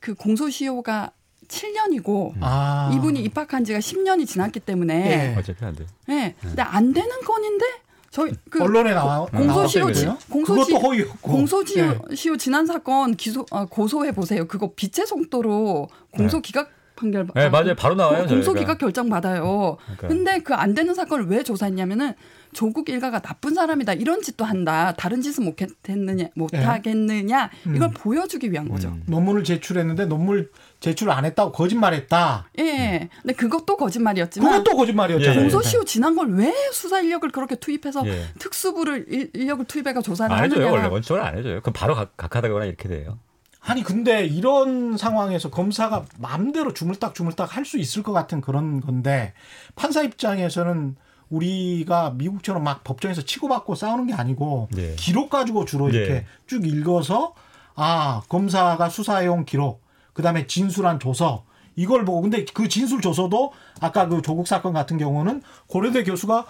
[0.00, 1.10] 그 공소시효가
[1.48, 2.90] 7년이고 아.
[2.94, 5.38] 이분이 입학한 지가 10년이 지났기 때문에 예.
[5.38, 5.84] 어차피 안 돼.
[6.08, 6.34] 예.
[6.40, 7.64] 근데 안 되는 건인데
[8.10, 9.86] 저희 그 언론에 나와 공소시효?
[10.30, 11.08] 공소시-.
[11.20, 12.14] 공소시효 예.
[12.14, 14.46] 시효 지난 사건 기소 아, 고소해 보세요.
[14.48, 16.70] 그거 빛의 속도로 공소 기각
[17.02, 17.74] 판결 네, 아, 맞아요.
[17.74, 18.60] 바로 나와요, 공소 저희가.
[18.60, 19.76] 기각 결정 받아요.
[19.84, 20.08] 그러니까.
[20.08, 22.14] 근데 그 안 되는 사건을 왜 조사했냐면은
[22.52, 24.92] 조국 일가가 나쁜 사람이다 이런 짓도 한다.
[24.96, 28.88] 다른 짓은 못했느냐 못하겠느냐 이걸 보여주기 위한 거죠.
[28.88, 29.02] 음.
[29.06, 32.50] 논문을 제출했는데 논문 제출 안 했다고 거짓말했다.
[32.58, 33.08] 예.
[33.22, 35.36] 근데 그것도 거짓말이었지만 그것도 거짓말이었잖아요.
[35.38, 35.40] 예.
[35.42, 38.26] 공소시효 지난 걸 왜 수사 인력을 그렇게 투입해서 예.
[38.38, 40.66] 특수부를 일- 인력을 투입해가 조사를 안 해줘요.
[40.66, 40.72] 하느냐.
[40.72, 41.60] 원래 원칙은 안 해줘요.
[41.62, 43.18] 그럼 바로 각- 각하다거나 이렇게 돼요.
[43.64, 49.32] 아니 근데 이런 상황에서 검사가 마음대로 주물딱 주물딱 할 수 있을 것 같은 그런 건데
[49.76, 50.96] 판사 입장에서는
[51.30, 54.94] 우리가 미국처럼 막 법정에서 치고받고 싸우는 게 아니고 예.
[54.96, 56.26] 기록 가지고 주로 이렇게 예.
[56.46, 57.34] 쭉 읽어서
[57.74, 61.44] 아 검사가 수사해온 기록 그다음에 진술한 조서
[61.76, 66.44] 이걸 보고 근데 그 진술 조서도 아까 그 조국 사건 같은 경우는 고려대 교수가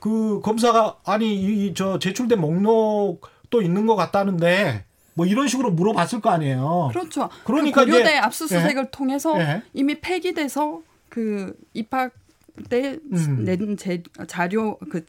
[0.00, 4.84] 그 검사가 아니 이 저 제출된 목록도 있는 것 같다는데
[5.18, 6.90] 뭐 이런 식으로 물어봤을 거 아니에요.
[6.92, 7.28] 그렇죠.
[7.44, 9.62] 그러니까 그 고려대 이제- 압수수색을 통해서 예.
[9.74, 12.12] 이미 폐기돼서 그 입학
[12.70, 13.76] 때 음.
[13.76, 15.04] 제, 자료 그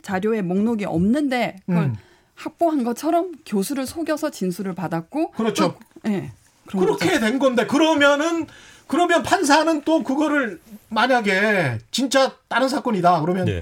[0.00, 1.94] 자료에 목록이 없는데 그걸 음.
[2.36, 5.76] 확보한 것처럼 교수를 속여서 진술을 받았고 그렇죠.
[6.02, 6.32] 또- 예.
[6.66, 7.20] 그런 그렇게 거죠.
[7.20, 8.46] 된 건데 그러면은
[8.86, 13.60] 그러면 판사는 또 그거를 만약에 진짜 다른 사건이다 그러면 예.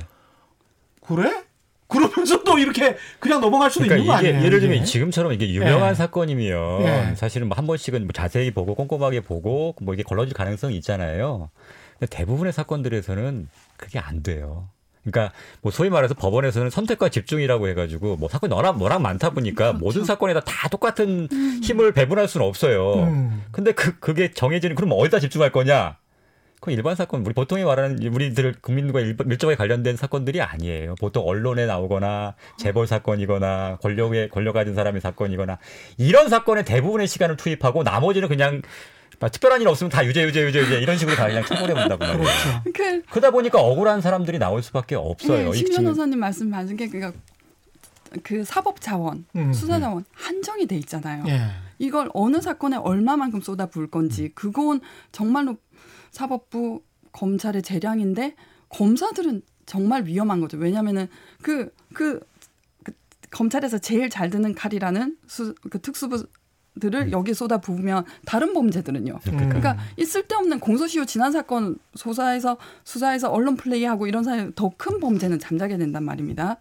[1.05, 1.43] 그래?
[1.88, 4.44] 그러면서 또 이렇게 그냥 넘어갈 수도 있는 거 그러니까 아니에요?
[4.46, 4.85] 예를 들면?
[4.85, 5.94] 지금처럼 이게 유명한 예.
[5.94, 7.14] 사건이면 예.
[7.16, 11.51] 사실은 뭐 한 번씩은 뭐 자세히 보고 꼼꼼하게 보고 뭐 이게 걸러질 가능성이 있잖아요.
[11.98, 14.68] 근데 대부분의 사건들에서는 그게 안 돼요.
[15.05, 19.79] 그러니까 뭐 소위 말해서 법원에서는 선택과 집중이라고 해가지고 뭐 사건이 너랑 너랑 많다 보니까 그렇죠.
[19.79, 21.29] 모든 사건에다 다 똑같은
[21.62, 23.05] 힘을 배분할 수는 없어요.
[23.05, 23.42] 음.
[23.51, 25.96] 근데 그 그게 정해지는 그럼 어디다 집중할 거냐?
[26.61, 30.97] 그 일반 사건 우리 보통이 말하는 우리들 국민과 일- 밀접하게 관련된 사건들이 아니에요.
[30.97, 35.59] 보통 언론에 나오거나 재벌 사건이거나 권력에 권력 가진 사람의 사건이거나
[35.99, 38.62] 이런 사건에 대부분의 시간을 투입하고 나머지는 그냥
[39.21, 41.99] 막 특별한 일 없으면 다 유죄 유죄 유죄 유죄 이런 식으로 다 그냥 처벌해 본다고
[42.05, 42.18] 말이에요.
[42.23, 42.62] 그렇죠.
[42.75, 45.44] 그 그러다 보니까 억울한 사람들이 나올 수밖에 없어요.
[45.44, 47.12] 네, 이신 지- 변호사님 말씀 맞은 게 그니까
[48.23, 51.25] 그 사법 자원, 음, 수사 자원 한정이 돼 있잖아요.
[51.29, 51.40] 예.
[51.79, 53.90] 이걸 어느 사건에 얼마만큼 쏟아 부을 음.
[53.90, 54.81] 건지 그건
[55.12, 55.57] 정말로
[56.11, 58.35] 사법부 검찰의 재량인데
[58.68, 60.57] 검사들은 정말 위험한 거죠.
[60.57, 61.09] 왜냐하면은
[61.42, 62.21] 그, 그,
[62.85, 62.92] 그
[63.31, 66.27] 검찰에서 제일 잘 드는 칼이라는 수, 그 특수부
[66.81, 69.12] 들을 여기 쏟아 부으면 다른 범죄들은요.
[69.27, 69.37] 음.
[69.37, 75.40] 그러니까 이 쓸데없는 공소시효 지난 사건 조사해서 수사해서 언론 플레이하고 이런 사이 더 큰 범죄는
[75.40, 76.57] 잠자게 된단 말입니다.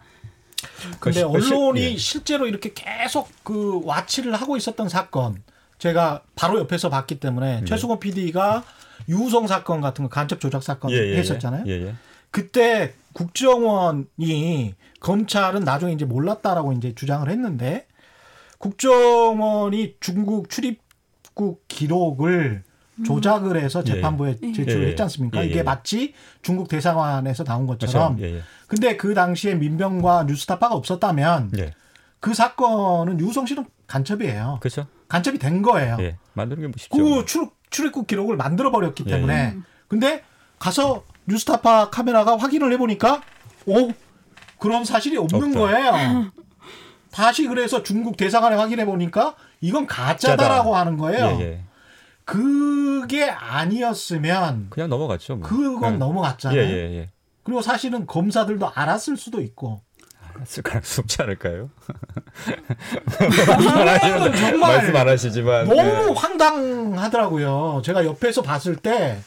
[1.00, 1.98] 근데 그 시- 언론이 예.
[1.98, 5.44] 실제로 이렇게 계속 그 와치를 하고 있었던 사건
[5.78, 8.64] 제가 바로 옆에서 봤기 때문에 최수건 PD가
[9.10, 11.18] 유우성 사건 같은 거 간첩 조작 사건 예, 예, 예.
[11.18, 11.64] 했었잖아요.
[11.68, 11.96] 예, 예.
[12.32, 17.88] 그때 국정원이 검찰은 나중에 이제 몰랐다라고 이제 주장을 했는데
[18.58, 22.64] 국정원이 중국 출입국 기록을
[23.06, 24.54] 조작을 해서 재판부에 예.
[24.54, 24.90] 제출을 예, 예.
[24.90, 25.44] 했지 않습니까?
[25.44, 28.16] 이게 마치 중국 대사관에서 나온 것처럼.
[28.16, 28.34] 그렇죠.
[28.34, 28.42] 예, 예.
[28.68, 31.74] 근데 그 당시에 민병과 뉴스타파가 없었다면 예.
[32.20, 34.58] 그 사건은 유성 씨는 간첩이에요.
[34.60, 34.88] 그렇죠.
[35.08, 35.98] 간첩이 된 거예요.
[36.00, 36.18] 예.
[36.34, 36.98] 만드는 게뭐 쉽죠.
[36.98, 37.26] 그
[37.78, 39.56] 출입국 기록을 만들어 버렸기 예, 때문에.
[39.88, 40.24] 근데
[40.58, 43.22] 가서 뉴스타파 카메라가 확인을 해보니까
[43.68, 43.92] 오
[44.58, 45.60] 그런 사실이 없는 없다.
[45.60, 46.32] 거예요.
[47.12, 50.80] 다시 그래서 중국 대사관에 확인해 보니까 이건 가짜다라고 가짜다.
[50.80, 51.38] 하는 거예요.
[51.40, 51.62] 예, 예.
[52.26, 55.36] 그게 아니었으면 그냥 넘어갔죠.
[55.38, 55.48] 뭐.
[55.48, 55.98] 그건 예.
[55.98, 56.60] 넘어갔잖아요.
[56.60, 57.10] 예, 예, 예.
[57.44, 59.82] 그리고 사실은 검사들도 알았을 수도 있고.
[60.64, 61.70] 가능성이 높지 않을까요?
[63.62, 66.14] 이거는 정말 말씀 안 하시지만 너무 예.
[66.16, 67.82] 황당하더라고요.
[67.84, 69.20] 제가 옆에서 봤을 때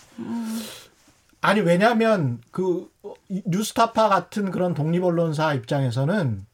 [1.41, 2.89] 아니 왜냐하면 그
[3.29, 6.45] 뉴스타파 같은 그런 독립 언론사 입장에서는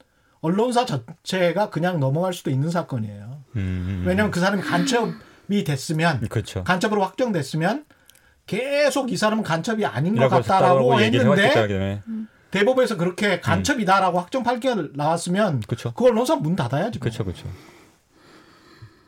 [0.40, 3.42] 언론사 자체가 그냥 넘어갈 수도 있는 사건이에요.
[3.56, 6.62] 음, 왜냐하면 그 사람이 간첩이 됐으면 그렇죠.
[6.64, 7.84] 간첩으로 확정됐으면
[8.46, 12.02] 계속 이 사람은 간첩이 아닌 것 같다라고 했는데
[12.60, 15.92] 대법에서 그렇게 간첩이다라고 확정 판결 나왔으면 그렇죠.
[15.92, 16.98] 그 언론사 문 닫아야지.
[16.98, 17.04] 뭐.
[17.04, 17.46] 그렇죠, 그렇죠.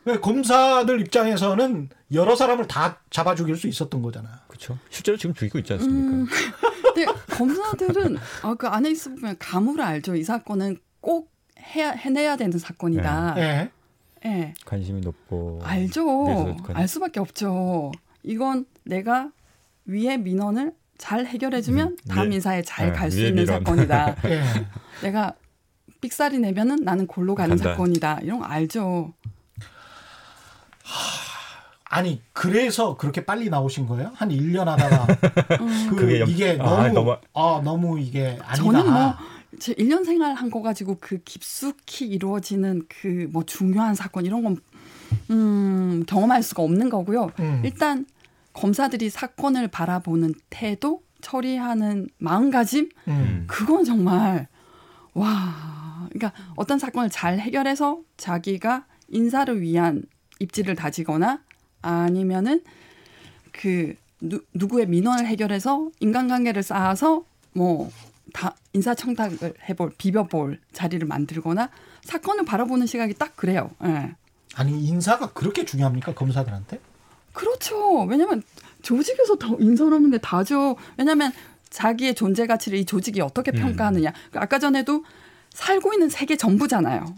[0.05, 4.41] 왜 검사들 입장에서는 여러 사람을 다 잡아 죽일 수 있었던 거잖아.
[4.47, 4.77] 그렇죠.
[4.89, 6.15] 실제로 지금 죽이고 있지 않습니까?
[6.15, 6.25] 음.
[6.83, 10.15] 근데 검사들은 아, 그 안에 있으면 가물을 알죠.
[10.15, 11.31] 이 사건은 꼭
[11.75, 13.35] 해야, 해내야 되는 사건이다.
[13.37, 13.71] 예.
[14.25, 14.53] 예.
[14.65, 16.55] 관심이 높고 알죠.
[16.63, 17.91] 관- 알 수밖에 없죠.
[18.23, 19.31] 이건 내가
[19.85, 23.45] 위에 민원을 잘 해결해주면 음, 다음 위에- 인사에 잘 아, 갈수 위에 있는.
[23.47, 24.15] 사건이다.
[24.25, 24.43] 예.
[25.01, 25.33] 내가
[26.01, 27.71] 삑사리 내면은 나는 골로 가는 간다.
[27.71, 28.19] 사건이다.
[28.21, 29.13] 이런 거 알죠.
[31.91, 34.11] 아니 그래서 그렇게 빨리 나오신 거예요?
[34.13, 35.07] 한 1년 하다가
[35.89, 38.53] 그 그게 염- 이게 아, 너무 너무- 아 너무 이게 아니다.
[38.55, 39.13] 저는 뭐,
[39.59, 44.57] 제 1년 생활 한 거 가지고 그 깊숙이 이루어지는 그 뭐 중요한 사건 이런 건,
[45.31, 47.31] 음, 경험할 수가 없는 거고요.
[47.39, 47.61] 음.
[47.65, 48.05] 일단
[48.59, 53.45] 검사들이 사건을 바라보는 태도, 처리하는 마음가짐, 음.
[53.47, 54.47] 그건 정말,
[55.13, 56.07] 와.
[56.11, 60.03] 그러니까 어떤 사건을 잘 해결해서 자기가 인사를 위한
[60.39, 61.41] 입지를 다지거나
[61.81, 62.61] 아니면은
[63.51, 67.89] 그 누, 누구의 민원을 해결해서 인간관계를 쌓아서 뭐
[68.33, 71.69] 다 인사청탁을 해볼 비벼볼 자리를 만들거나
[72.03, 73.71] 사건을 바라보는 시각이 딱 그래요.
[73.83, 74.15] 예.
[74.55, 76.79] 아니 인사가 그렇게 중요합니까 검사들한테?
[77.39, 78.03] 그렇죠.
[78.03, 78.43] 왜냐하면
[78.81, 80.75] 조직에서 더 인사하는 게 다죠.
[80.97, 81.31] 왜냐하면
[81.69, 83.61] 자기의 존재 가치를 이 조직이 어떻게 음.
[83.61, 84.11] 평가하느냐.
[84.31, 85.05] 그 아까 전에도
[85.51, 87.15] 살고 있는 세계 전부잖아요.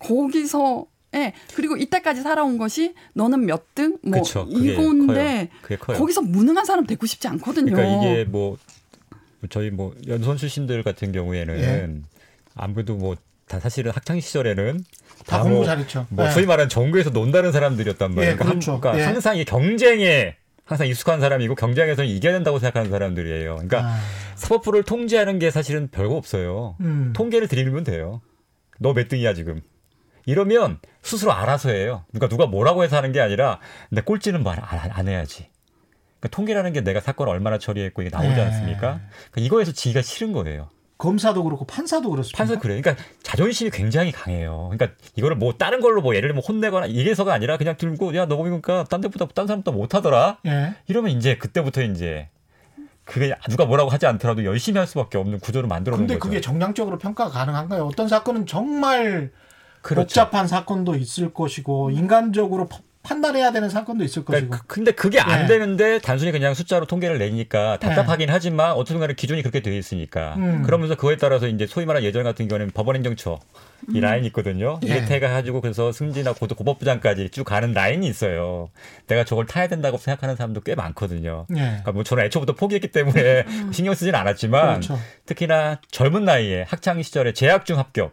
[0.00, 4.46] 거기서 예 그리고 이때까지 살아온 것이 너는 몇 등 뭐 그쵸.
[4.48, 5.60] 이건데 커요.
[5.62, 5.96] 그게 커요.
[5.98, 7.72] 거기서 무능한 사람 되고 싶지 않거든요.
[7.74, 8.56] 그러니까 이게 뭐
[9.50, 11.88] 저희 뭐 연수원 출신들 같은 경우에는 예.
[12.54, 13.16] 아무래도 뭐
[13.50, 14.84] 다 사실은 학창 시절에는
[15.26, 16.06] 다다 공부 뭐, 잘했죠.
[16.10, 16.30] 뭐 예.
[16.30, 18.32] 소위 말하는 정부에서 논다는 사람들이었단 말이에요.
[18.32, 18.80] 예, 그러니까, 한- 그렇죠.
[18.80, 19.04] 그러니까 예.
[19.06, 23.54] 항상 이 경쟁에 항상 익숙한 사람이고 경쟁에서는 이겨야 된다고 생각하는 사람들이에요.
[23.56, 23.98] 그러니까 아,
[24.36, 26.76] 사법부를 통제하는 게 사실은 별거 없어요.
[26.80, 27.12] 음.
[27.14, 28.20] 통계를 드리면 돼요.
[28.78, 29.60] 너 몇 등이야 지금.
[30.26, 32.04] 이러면 스스로 알아서 해요.
[32.12, 33.58] 누가 누가 뭐라고 해서 하는 게 아니라
[33.90, 35.48] 내 꼴찌는 말 안 안 해야지.
[36.20, 38.40] 그러니까 통계라는 게 내가 사건을 얼마나 처리했고 이게 나오지 네.
[38.42, 39.00] 않습니까?
[39.32, 40.68] 그러니까 이거에서 지기가 싫은 거예요.
[41.00, 42.36] 검사도 그렇고 판사도 그렇습니다.
[42.38, 42.80] 판사 그래요.
[42.80, 44.68] 그러니까 자존심이 굉장히 강해요.
[44.70, 48.36] 그러니까 이거를 뭐 다른 걸로 뭐 예를 들면 혼내거나 이게서가 아니라 그냥 들고 야 너
[48.36, 50.38] 보니까 딴 데보다 딴 사람보다 못하더라.
[50.46, 50.74] 예.
[50.86, 52.28] 이러면 이제 그때부터 이제
[53.04, 56.28] 그게 누가 뭐라고 하지 않더라도 열심히 할 수밖에 없는 구조를 만들어 놓은 근데 거죠.
[56.28, 57.84] 그게 정량적으로 평가가 가능한가요?
[57.86, 59.32] 어떤 사건은 정말
[59.82, 60.04] 그렇죠.
[60.04, 64.24] 복잡한 사건도 있을 것이고 인간적으로 파- 판단해야 되는 사건도 있을.
[64.24, 65.46] 그러니까 그- 근데 그게 안 네.
[65.46, 70.62] 되는데 단순히 그냥 숫자로 통계를 내니까 답답하긴 하지만 어쨌든 간에 기준이 그렇게 되어 있으니까 음.
[70.64, 73.38] 그러면서 그거에 따라서 이제 소위 말하는 예전 같은 경우는 법원행정처
[73.94, 74.78] 이 라인이 있거든요.
[74.84, 74.88] 예.
[74.98, 78.68] 이게 해가지고 그래서 승진하고 고도 고법부장까지 쭉 가는 라인이 있어요.
[79.06, 81.46] 내가 저걸 타야 된다고 생각하는 사람도 꽤 많거든요.
[81.52, 81.60] 예.
[81.60, 84.98] 그러니까 뭐 저는 애초부터 포기했기 때문에 신경 쓰진 않았지만 그렇죠.
[85.24, 88.12] 특히나 젊은 나이에 학창 시절에 재학 중 합격,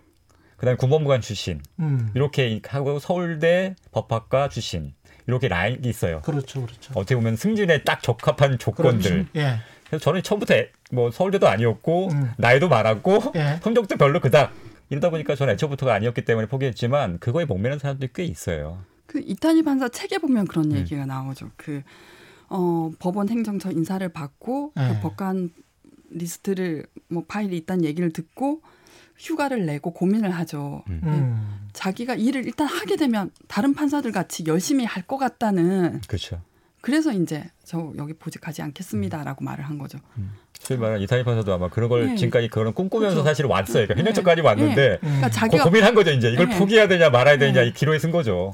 [0.57, 2.09] 그다음에 군법무관 출신 음.
[2.15, 4.93] 이렇게 하고 서울대 법학과 출신
[5.27, 6.21] 이렇게 라인이 있어요.
[6.21, 6.93] 그렇죠, 그렇죠.
[6.95, 9.11] 어떻게 보면 승진에 딱 적합한 조건들.
[9.11, 9.29] 그렇죠.
[9.35, 9.57] 예.
[9.87, 12.31] 그래서 저는 처음부터 애- 뭐 서울대도 아니었고 음.
[12.37, 13.59] 나이도 많았고 예.
[13.63, 14.53] 성적도 별로 그닥
[14.89, 18.79] 이러다 보니까 저는 애초부터가 아니었기 때문에 포기했지만 그거에 목매는 사람들이 꽤 있어요.
[19.05, 20.77] 그 이탄희 판사 책에 보면 그런 음.
[20.77, 21.51] 얘기가 나오죠.
[21.57, 21.81] 그
[22.49, 24.87] 어, 법원 행정처 인사를 받고 네.
[24.93, 25.49] 그 법관
[26.09, 28.61] 리스트를 뭐 파일이 있다는 얘기를 듣고
[29.17, 30.83] 휴가를 내고 고민을 하죠.
[30.89, 31.59] 음.
[31.73, 36.41] 자기가 일을 일단 하게 되면 다른 판사들 같이 열심히 할 것 같다는 그렇죠.
[36.81, 39.97] 그래서 이제 저 여기 보직하지 않겠습니다라고 말을 한 거죠.
[40.59, 42.15] 소위 말하는 이탄희 판사도 아마 그런 걸 네.
[42.15, 43.27] 지금까지 그런 꿈꾸면서 그렇죠.
[43.29, 43.85] 사실 왔어요.
[43.85, 43.99] 그러니까 네.
[44.01, 44.99] 행정처까지 왔는데 음.
[45.01, 46.11] 그러니까 고, 자기가 고민한 거죠.
[46.11, 46.57] 이제 이걸 네.
[46.57, 47.67] 포기해야 되냐 말아야 되냐 네.
[47.67, 48.53] 이 기로에 선 거죠.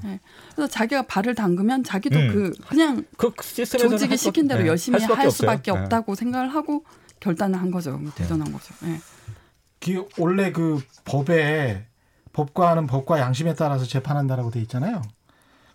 [0.55, 2.27] 그래서 자기가 발을 담그면 자기도 음.
[2.33, 5.75] 그 그냥 그 조직이 할 수- 시킨 대로 네, 열심히 할 수밖에, 없어요.
[5.75, 5.81] 네.
[5.83, 6.83] 없다고 생각을 하고
[7.19, 7.99] 결단을 한 거죠.
[8.15, 8.73] 대전한 거죠.
[8.85, 8.99] 예.
[9.83, 11.83] 기- 원래 그 법에
[12.31, 15.01] 법과는 법과 양심에 따라서 재판한다라고 돼 있잖아요.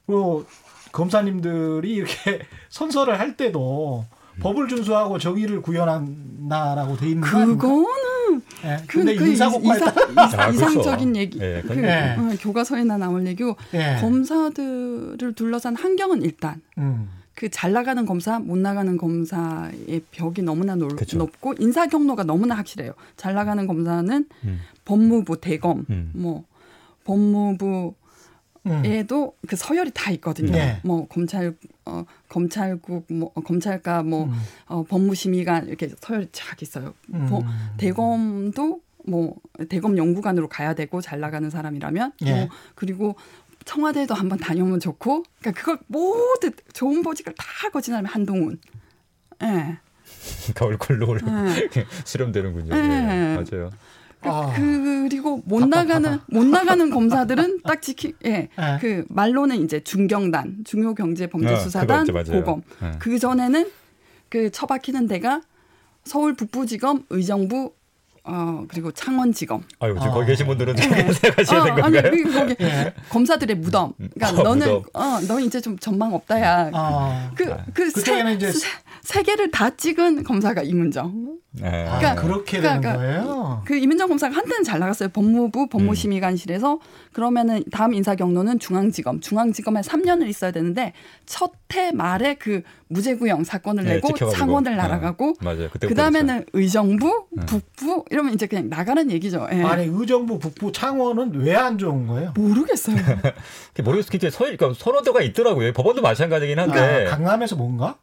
[0.06, 0.44] 그리고
[0.92, 2.40] 검사님들이 이렇게
[2.70, 4.06] 선서를 할 때도
[4.40, 7.20] 법을 준수하고 정의를 구현한다라고 돼 있는?
[7.22, 8.76] 그거는 예.
[8.86, 10.54] 그, 근데 그 인사고과에 이상.
[10.54, 11.38] 이상적인 얘기.
[11.40, 12.16] 예, 그 예.
[12.18, 13.98] 어, 교과서에나 나올 얘기고 예.
[14.00, 17.10] 검사들을 둘러싼 환경은 일단 음.
[17.38, 21.18] 그 잘 나가는 검사, 못 나가는 검사의 벽이 너무나 놀- 그쵸.
[21.18, 22.92] 높고 인사 경로가 너무나 확실해요.
[23.16, 24.60] 잘 나가는 검사는 음.
[24.84, 26.10] 법무부 대검, 음.
[26.16, 26.44] 뭐
[27.04, 27.94] 법무부
[28.66, 28.82] 음.
[28.84, 30.50] 에도 그 서열이 다 있거든요.
[30.50, 30.80] 네.
[30.82, 34.32] 뭐 검찰 어 검찰국 뭐 어, 검찰과 뭐 음.
[34.66, 36.92] 어, 법무심의관 이렇게 서열이 쫙 있어요.
[37.14, 37.26] 음.
[37.30, 37.44] 뭐
[37.78, 39.36] 대검도 뭐
[39.68, 42.34] 대검 연구관으로 가야 되고 잘 나가는 사람이라면 예.
[42.34, 43.14] 뭐 그리고
[43.68, 48.58] 청와대도 한번 다녀오면 좋고 그러니까 그걸 모두 좋은 보직을 다 거진하면 한동훈.
[49.42, 49.78] 예.
[50.56, 51.68] 겨울 콜로를 네.
[52.06, 52.74] 수렴되는군요.
[52.74, 52.78] 네.
[52.78, 53.70] 예, 맞아요.
[54.20, 54.52] 그, 아.
[54.56, 55.84] 그리고 못 답답하다.
[55.84, 58.48] 나가는 못 나가는 검사들은 딱 지키 예.
[58.58, 58.78] 예.
[58.80, 62.42] 그 말로는 이제 중경단, 중요경제범죄수사단, 어, 있죠, 맞아요.
[62.42, 62.62] 고검.
[62.82, 62.92] 예.
[62.98, 63.70] 그 전에는
[64.30, 65.42] 그 처박히는 데가
[66.04, 67.74] 서울 북부지검, 의정부,
[68.30, 69.62] 어 그리고 창원지검.
[69.80, 70.14] 아유, 지금 아.
[70.14, 71.12] 거기 계신 분들은 좀 네.
[71.12, 72.10] 생각하셔야 된 어, 아니 건가요?
[72.12, 72.92] 그 거기 예.
[73.08, 73.94] 검사들의 무덤.
[73.96, 74.82] 그러니까 어, 너는 무덤.
[74.92, 76.70] 어너 이제 좀 전망 없다야.
[76.74, 77.30] 아.
[77.34, 78.52] 그그 그쪽에는 이제
[79.08, 81.38] 세 개를 다 찍은 검사가 이문정.
[81.62, 81.66] 예.
[81.66, 83.62] 아, 그러니까- 그렇게 그러니까- 되는 거예요.
[83.64, 85.08] 그 이문정 검사가 한때는 잘 나갔어요.
[85.08, 86.78] 법무부 법무심의관실에서
[87.14, 89.20] 그러면은 다음 인사 경로는 중앙지검.
[89.20, 90.92] 중앙지검에 3년을 있어야 되는데
[91.24, 94.38] 첫 해 말에 그 무죄구형 사건을 네, 내고 찍혀가지고.
[94.38, 95.68] 상원을 어, 날아가고 맞아요.
[95.70, 99.46] 그때 그 다음에는 의정부, 북부 이러면 이제 그냥 나가는 얘기죠.
[99.52, 99.62] 예.
[99.62, 102.32] 아니 의정부 북부 창원은 왜 안 좋은 거예요?
[102.36, 102.96] 모르겠어요.
[103.84, 104.16] 모르겠어요.
[104.16, 105.74] 이제 서, 그러니까 선호도가 있더라고요.
[105.74, 106.72] 법원도 마찬가지긴 한데.
[106.74, 107.96] 그러니까 강남에서 뭔가?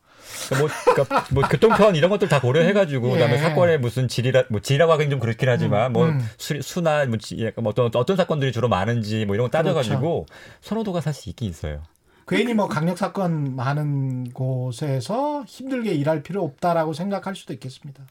[0.60, 3.14] 뭐, 그러니까 뭐 교통편 이런 것들 다 고려해가지고 예.
[3.14, 6.20] 그다음에 사건의 무슨 질이라 뭐 질이라고 하긴 좀 그렇긴 하지만 뭐 음.
[6.38, 10.26] 수, 수나 뭐 지- 약간 뭐 어떤 어떤 사건들이 주로 많은지 뭐 이런 거 따져가지고
[10.26, 10.26] 그렇죠.
[10.62, 11.82] 선호도가 사실 있긴 있어요.
[12.28, 18.04] 괜히 뭐 강력 사건 많은 곳에서 힘들게 일할 필요 없다라고 생각할 수도 있겠습니다.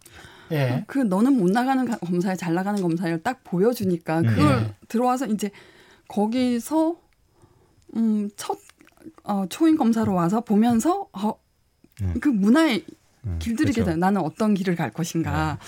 [0.52, 0.84] 예.
[0.86, 4.74] 그 너는 못 나가는 가- 검사에 잘 나가는 검사를 딱 보여주니까 그걸 네.
[4.88, 5.50] 들어와서 이제
[6.08, 6.96] 거기서
[7.96, 8.58] 음첫
[9.24, 11.34] 어, 초임 검사로 와서 보면서 어,
[12.02, 12.14] 음.
[12.20, 12.82] 그 문화에
[13.38, 13.90] 길들이게 그렇죠.
[13.92, 13.96] 돼.
[13.96, 15.58] 나는 어떤 길을 갈 것인가.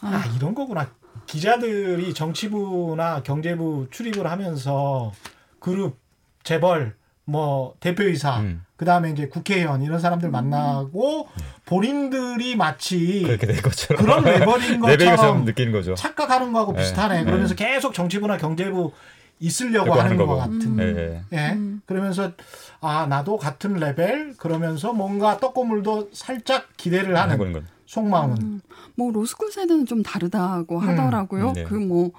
[0.00, 0.90] 아, 이런 거구나.
[1.26, 5.12] 기자들이 정치부나 경제부 출입을 하면서
[5.58, 5.98] 그룹,
[6.42, 8.64] 재벌, 뭐 대표이사, 음.
[8.76, 11.28] 그다음에 이제 국회의원 이런 사람들 만나고
[11.64, 14.22] 본인들이 마치 그렇게 된 것처럼 그런
[14.78, 15.94] 레벨인 것처럼 느끼는 거죠.
[15.94, 16.80] 착각하는 거하고 네.
[16.80, 17.18] 비슷하네.
[17.18, 17.24] 네.
[17.24, 18.92] 그러면서 계속 정치부나 경제부
[19.38, 20.26] 있으려고 하는 것.
[20.36, 20.78] 같은.
[20.78, 21.36] 예, 예.
[21.36, 21.58] 예.
[21.84, 22.32] 그러면서
[22.80, 27.66] 아 나도 같은 레벨 그러면서 뭔가 떡고물도 살짝 기대를 하는 하는 건.
[27.86, 28.60] 속마음은
[28.96, 30.88] 뭐 로스쿨 세대는 좀 다르다고 음.
[30.88, 31.52] 하더라고요.
[31.52, 31.64] 네.
[31.64, 32.10] 그뭐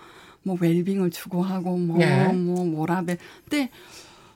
[0.44, 2.28] 뭐 웰빙을 추구하고 뭐 예.
[2.28, 3.18] 뭐 뭐라벨.
[3.44, 3.70] 근데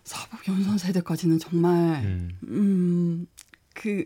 [0.03, 3.27] 사법 연선 세대까지는 정말 음.
[3.75, 4.05] 음그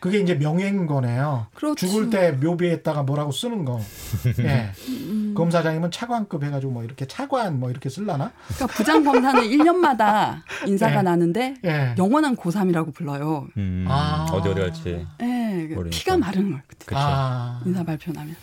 [0.00, 1.46] 그게 이제 명예인 거네요.
[1.54, 1.86] 그렇죠.
[1.86, 3.80] 죽을 때 묘비에다가 뭐라고 쓰는 거.
[4.40, 4.72] 예.
[4.88, 5.34] 음.
[5.36, 8.32] 검사장이면 차관급 해가지고 뭐 이렇게 차관 뭐 이렇게 쓸라나?
[8.48, 11.02] 그러니까 부장 검사는 1년마다 인사가 예.
[11.02, 11.94] 나는데 예.
[11.98, 13.46] 영원한 고3이라고 불러요.
[13.58, 13.84] 음.
[13.88, 14.26] 아.
[14.32, 15.06] 어디 어디 갈지.
[15.20, 15.24] 예.
[15.24, 15.88] 네, 그.
[15.90, 16.62] 피가 마르는 거예요.
[16.66, 16.96] 그때.
[16.96, 18.34] 아, 인사 발표 나면.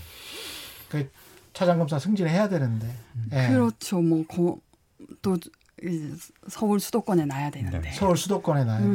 [0.89, 1.09] 그
[1.53, 2.87] 차장검사 승진해야 되는데.
[3.33, 3.47] 예.
[3.47, 3.99] 그렇죠.
[3.99, 5.37] 뭐또
[6.47, 7.81] 서울 수도권에 놔야 되는데.
[7.81, 7.91] 네.
[7.93, 8.91] 서울 수도권에 나야 되고.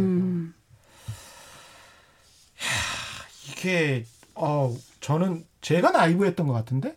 [2.63, 4.05] 음, 이게
[4.35, 6.97] 어 저는 제가 나이브했던 것 같은데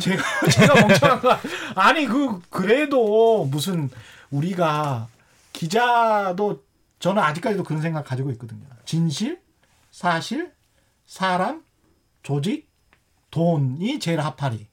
[0.00, 1.36] 제가 제가 멍청한 거
[1.74, 3.90] 아니 그 그래도 무슨
[4.30, 5.08] 우리가
[5.52, 6.64] 기자도
[6.98, 8.64] 저는 아직까지도 그런 생각 가지고 있거든요.
[8.84, 9.40] 진실,
[9.90, 10.52] 사실,
[11.04, 11.62] 사람,
[12.22, 12.68] 조직,
[13.30, 14.68] 돈이 제일 합하리.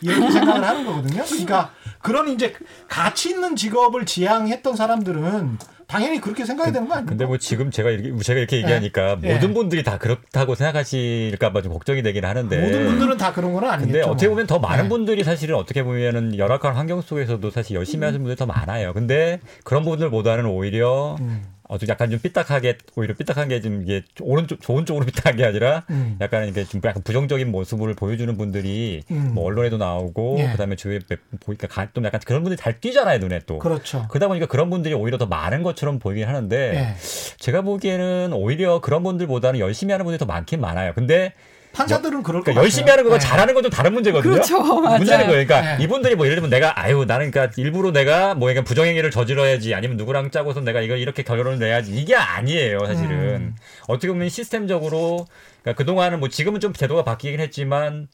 [0.00, 1.24] 이렇게 생각을 하는 거거든요.
[1.24, 2.54] 그러니까 그런 이제
[2.88, 7.10] 가치 있는 직업을 지향했던 사람들은 당연히 그렇게 생각이 되는 거 아닙니까?
[7.10, 9.34] 근데 뭐 지금 제가 이렇게 제가 이렇게 얘기하니까 예.
[9.34, 12.60] 모든 분들이 다 그렇다고 생각하실까봐 좀 걱정이 되긴 하는데.
[12.60, 13.92] 모든 분들은 다 그런 건 아니겠죠.
[13.92, 14.34] 근데 어떻게 뭐.
[14.34, 14.88] 보면 더 많은 네.
[14.88, 18.92] 분들이 사실은 어떻게 보면은 열악한 환경 속에서도 사실 열심히 하시는 분들이 더 많아요.
[18.92, 21.53] 근데 그런 분들보다는 오히려 음.
[21.66, 25.44] 어, 좀 약간 좀 삐딱하게 오히려 삐딱한 게 좀 이게 오른쪽 좋은 쪽으로 삐딱한 게
[25.44, 26.18] 아니라 음.
[26.20, 29.30] 약간 이게 좀 약간 부정적인 모습을 보여주는 분들이 음.
[29.34, 30.48] 뭐 언론에도 나오고 예.
[30.52, 30.98] 그다음에 주위에
[31.40, 33.58] 보니까 가- 좀 약간 그런 분들이 잘 뛰잖아요 눈에 또.
[33.58, 34.06] 그렇죠.
[34.10, 36.96] 그러다 보니까 그런 분들이 오히려 더 많은 것처럼 보이긴 하는데 예.
[37.38, 40.92] 제가 보기에는 오히려 그런 분들보다는 열심히 하는 분들이 더 많긴 많아요.
[40.94, 41.32] 근데
[41.74, 42.62] 판사들은 그럴 것 그러니까.
[42.62, 43.26] 열심히 하는 거가 네.
[43.26, 44.32] 잘하는 건 좀 다른 문제거든요.
[44.32, 44.58] 그렇죠.
[44.80, 44.98] 맞아요.
[44.98, 45.46] 문제는 거예요.
[45.46, 45.82] 그러니까 네.
[45.84, 49.96] 이분들이 뭐 예를 들면 내가 아유 나는 그러니까 일부러 내가 뭐 약간 부정행위를 저질러야지 아니면
[49.96, 53.56] 누구랑 짜고서 내가 이거 이렇게 결론을 내야지 이게 아니에요 사실은 음.
[53.88, 55.26] 어떻게 보면 시스템적으로
[55.62, 58.08] 그러니까 그 동안은 뭐 지금은 좀 제도가 바뀌긴 했지만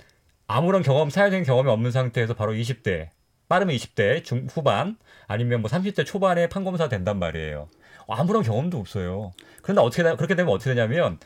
[0.46, 3.08] 아무런 경험 사회적인 경험이 없는 상태에서 바로 20대
[3.48, 4.96] 빠르면 20대 중 후반
[5.26, 7.68] 아니면 뭐 30대 초반에 판검사 된단 말이에요.
[8.08, 9.32] 아무런 경험도 없어요.
[9.62, 11.18] 그런데 어떻게 되- 그렇게 되면 어떻게 되냐면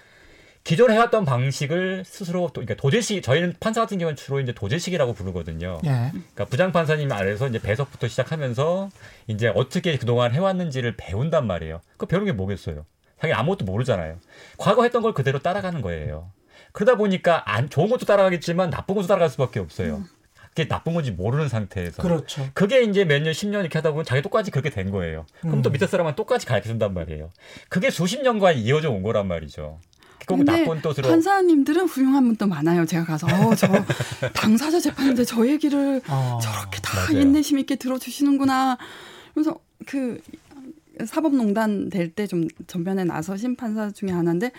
[0.65, 5.79] 기존에 해왔던 방식을 스스로 또 그러니까 도제식 저희는 판사 같은 경우는 주로 이제 도제식이라고 부르거든요.
[5.85, 6.11] 예.
[6.11, 8.89] 그러니까 부장 판사님 아래서 이제 배석부터 시작하면서
[9.27, 11.83] 이제 어떻게 그동안 해왔는지를 배운단 말이에요.
[11.99, 12.87] 그 배우는 게 뭐겠어요?
[13.19, 14.17] 당연히 아무것도 모르잖아요.
[14.57, 16.31] 과거 했던 걸 그대로 따라가는 거예요.
[16.73, 20.03] 그러다 보니까 안 좋은 것도 따라가겠지만 나쁜 것도 따라갈 수밖에 없어요.
[20.49, 22.01] 그게 나쁜 건지 모르는 상태에서.
[22.01, 22.49] 그렇죠.
[22.55, 25.27] 그게 이제 몇 년, 10년 이렇게 하다 보면 자기 똑같이 그렇게 된 거예요.
[25.41, 25.73] 그럼 또 음.
[25.73, 27.31] 밑에 사람은 똑같이 가르쳐 준단 말이에요.
[27.69, 29.81] 그게 수십 년간 이어져 온 거란 말이죠.
[30.27, 31.09] 꼭 근데 나쁜 뜻으로.
[31.09, 32.85] 판사님들은 훌륭한 분도 많아요.
[32.87, 33.67] 제가 가서 어, 저
[34.35, 36.39] 당사자 재판인데 저 얘기를 어.
[36.43, 37.21] 저렇게 다 맞아요.
[37.21, 38.79] 인내심 있게 들어주시는구나.
[39.35, 40.21] 그래서 그
[41.05, 44.53] 사법농단 될 때 좀 전면에 나서신 판사 중에 하나인데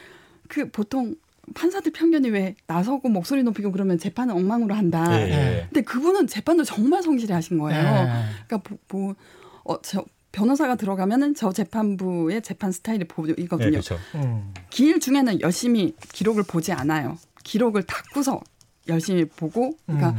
[0.47, 1.16] 그 보통
[1.53, 5.05] 판사들 편견이 왜 나서고 목소리 높이고 그러면 재판을 엉망으로 한다.
[5.22, 5.68] 예, 예.
[5.70, 7.80] 근데 그분은 재판도 정말 성실히 하신 거예요.
[7.82, 8.45] 예.
[8.47, 9.16] 그러니까 뭐, 뭐
[9.63, 10.03] 어, 저
[10.36, 13.71] 변호사가 들어가면은 저 재판부의 재판 스타일이 예, 보이거든요.
[13.71, 13.97] 그렇죠.
[14.15, 14.53] 음.
[14.69, 17.17] 기일 중에는 열심히 기록을 보지 않아요.
[17.45, 18.41] 기록을 닦고서
[18.89, 20.17] 열심히 보고, 그러니까 음.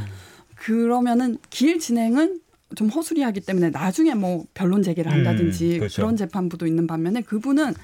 [0.55, 2.41] 그러면은 기일 진행은
[2.75, 6.01] 좀 허술이하기 때문에 나중에 뭐 변론 제기를 한다든지 음, 그렇죠.
[6.01, 7.75] 그런 재판부도 있는 반면에 그분은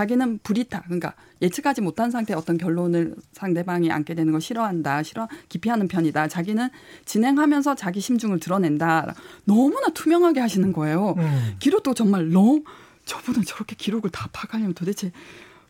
[0.00, 5.88] 자기는 불이타 그러니까 예측하지 못한 상태 어떤 결론을 상대방이 안게 되는 걸 싫어한다 싫어 기피하는
[5.88, 6.70] 편이다 자기는
[7.04, 11.56] 진행하면서 자기 심중을 드러낸다 너무나 투명하게 하시는 거예요 음.
[11.58, 12.62] 기록도 정말 너무
[13.04, 15.12] 저분은 저렇게 기록을 다 파가려면 도대체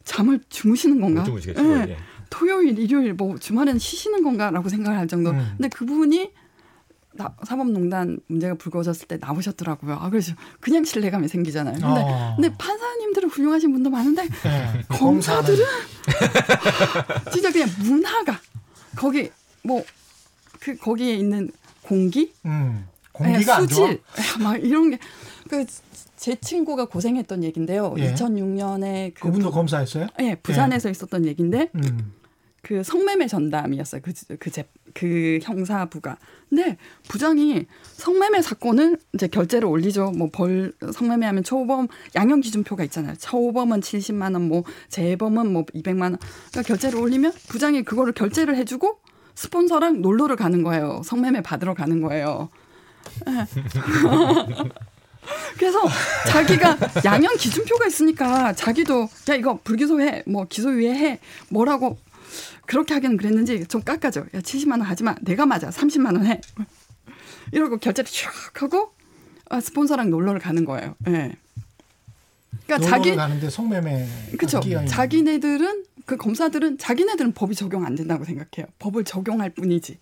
[0.04, 1.24] 잠을 주무시는 건가?
[1.86, 1.90] 예.
[1.90, 1.96] 예.
[2.30, 5.30] 토요일, 일요일 뭐 주말에는 쉬시는 건가라고 생각을 할 정도.
[5.30, 5.54] 음.
[5.56, 6.32] 근데 그분이
[7.22, 9.94] 나- 사법농단 문제가 불거졌을 때 나오셨더라고요.
[9.94, 11.74] 아 그래서 그냥 신뢰감이 생기잖아요.
[11.74, 12.32] 근데 어.
[12.36, 14.82] 근데 판사님들은 훌륭하신 분도 많은데 예.
[14.88, 15.64] 검사들은
[17.32, 18.38] 진짜 그냥 문화가
[18.96, 19.30] 거기
[19.62, 19.82] 뭐
[20.60, 21.50] 그 거기에 있는
[21.80, 22.86] 공기, 음.
[22.86, 23.86] 예, 공기가 안 좋아.
[23.88, 24.02] 수질,
[24.38, 24.98] 예, 막 이런 게
[25.48, 25.64] 그
[26.16, 27.94] 제 친구가 고생했던 얘긴데요.
[27.96, 28.12] 예.
[28.12, 30.06] 2006년에 그 그분도 검사였어요?
[30.20, 32.12] 예, 부산에서 있었던 얘기인데 음.
[32.62, 34.02] 그 성매매 전담이었어요.
[34.04, 34.64] 그, 그, 제,
[34.94, 36.16] 그 형사부가.
[36.48, 36.76] 근데
[37.08, 40.12] 부장이 성매매 사건을 이제 결제를 올리죠.
[40.16, 43.14] 뭐 벌, 성매매 하면 초범, 양형 기준표가 있잖아요.
[43.16, 46.18] 초범은 70만 원, 뭐, 재범은 뭐 200만 원.
[46.50, 48.98] 그러니까 결제를 올리면 부장이 그거를 결제를 해 주고
[49.36, 51.02] 스폰서랑 놀러를 가는 거예요.
[51.04, 52.50] 성매매 받으러 가는 거예요.
[53.28, 53.46] 예.
[55.58, 55.80] 그래서
[56.26, 61.20] 자기가 양형 기준표가 있으니까 자기도 야 이거 불기소해 뭐 기소유예 해
[61.50, 61.98] 뭐라고
[62.66, 66.40] 그렇게 하기는 그랬는지 좀 깎아줘 야 70만 원 하지 마 내가 맞아 30만 원 해
[67.52, 68.92] 이러고 결제를 슉 하고
[69.48, 70.94] 아, 스폰서랑 놀러를 가는 거예요.
[71.08, 71.32] 예.
[72.66, 74.06] 그러니까 자기 가는데 성매매
[74.38, 74.60] 그렇죠.
[74.64, 78.70] 있는 자기네들은 그 검사들은 자기네들은 법이 적용 안 된다고 생각해요.
[78.78, 79.98] 법을 적용할 뿐이지.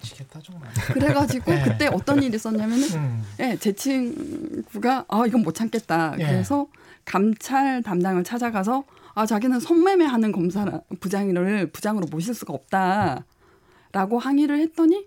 [0.00, 0.72] 미치겠다 정말.
[0.94, 1.62] 그래가지고 예.
[1.62, 3.24] 그때 어떤 일이 있었냐면은 음.
[3.40, 6.14] 예, 제 친구가 아 이건 못 참겠다.
[6.18, 6.24] 예.
[6.24, 6.68] 그래서
[7.04, 8.84] 감찰 담당을 찾아가서
[9.16, 15.06] 아 자기는 성매매하는 검사 부장을 부장으로 모실 수가 없다라고 항의를 했더니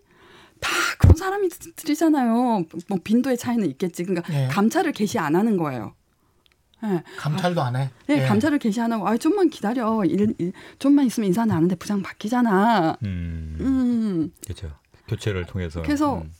[0.60, 2.34] 다 그런 사람들이잖아요.
[2.88, 4.04] 뭐 빈도의 차이는 있겠지.
[4.04, 4.48] 그러니까 예.
[4.48, 5.94] 감찰을 개시 안 하는 거예요.
[6.84, 7.04] 예.
[7.18, 7.92] 감찰도 안 해.
[8.10, 8.26] 예, 예.
[8.26, 10.04] 감찰을 개시 안 하고 아 좀만 기다려.
[10.06, 12.98] 일, 일, 좀만 있으면 인사 나는데 부장 바뀌잖아.
[13.04, 14.32] 음, 음.
[14.44, 14.72] 그렇죠.
[15.08, 15.84] 교체를 통해서.
[15.84, 16.34] 그래서 음.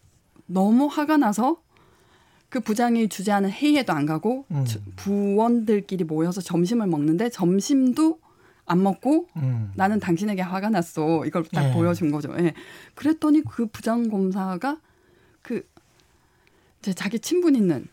[0.48, 1.62] 너무 화가 나서
[2.50, 4.66] 그 부장이 주재하는 회의에도 안 가고 음.
[4.66, 8.20] 주- 부원들끼리 모여서 점심을 먹는데 점심도
[8.66, 9.72] 안 먹고 음.
[9.76, 11.26] 나는 당신에게 화가 났어.
[11.26, 11.74] 이걸 딱 예.
[11.74, 12.34] 보여준 거죠.
[12.40, 12.54] 예.
[12.96, 14.80] 그랬더니 그 부장 검사가
[15.42, 15.68] 그
[16.80, 17.88] 이제 자기 친분 있는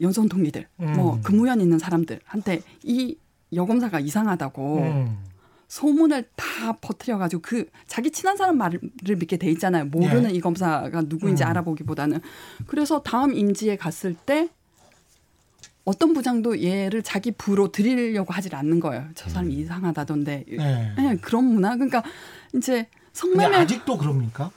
[0.00, 0.92] 여전 동기들, 음.
[0.94, 3.16] 뭐 근무연 있는 사람들한테 이
[3.52, 5.18] 여검사가 이상하다고 음.
[5.70, 9.84] 소문을 다 퍼뜨려가지고 그 자기 친한 사람 말을 믿게 돼 있잖아요.
[9.84, 11.48] 모르는 이 검사가 누구인지 음.
[11.48, 12.20] 알아보기보다는
[12.66, 14.48] 그래서 다음 임지에 갔을 때
[15.84, 19.06] 어떤 부장도 얘를 자기 부로 드리려고 하질 않는 거예요.
[19.14, 20.44] 저 사람이 이상하다던데.
[20.48, 20.94] 네.
[20.98, 21.74] 예, 그런 문화.
[21.76, 22.02] 그러니까
[22.52, 24.50] 이제 성매매 아직도 그럽니까?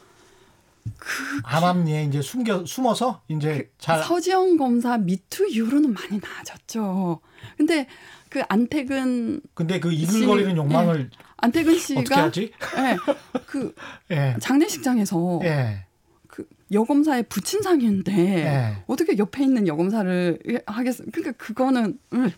[1.44, 7.20] 암암리에 이제 숨겨 숨어서 이제 잘 서지영 검사 미투 이후로는 많이 나아졌죠.
[7.58, 7.88] 근데
[8.30, 12.52] 그 안태근 근데 그 이글거리는 씨, 욕망을 안태근 어떻게 씨가 하지?
[12.78, 12.98] 예,
[13.46, 13.76] 그
[14.12, 14.36] 예.
[14.40, 15.86] 장례식장에서 예.
[16.28, 18.84] 그 여검사의 부친상인데 예.
[18.88, 20.98] 어떻게 옆에 있는 여검사를 하겠?
[21.12, 22.32] 그러니까 그거는 음,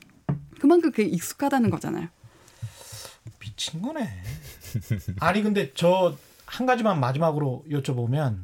[0.60, 2.08] 그만큼 그게 익숙하다는 거잖아요.
[3.40, 4.10] 미친 거네.
[5.20, 8.38] 아니 근데 저 한 가지만 마지막으로 여쭤보면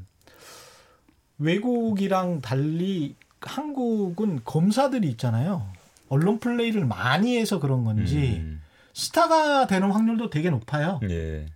[1.37, 5.67] 외국이랑 달리 한국은 검사들이 있잖아요.
[6.09, 8.61] 언론 플레이를 많이 해서 그런 건지 음,
[8.93, 10.99] 스타가 되는 확률도 되게 높아요.
[11.09, 11.47] 예.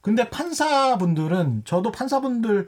[0.00, 2.66] 근데 판사분들은 저도 판사분들을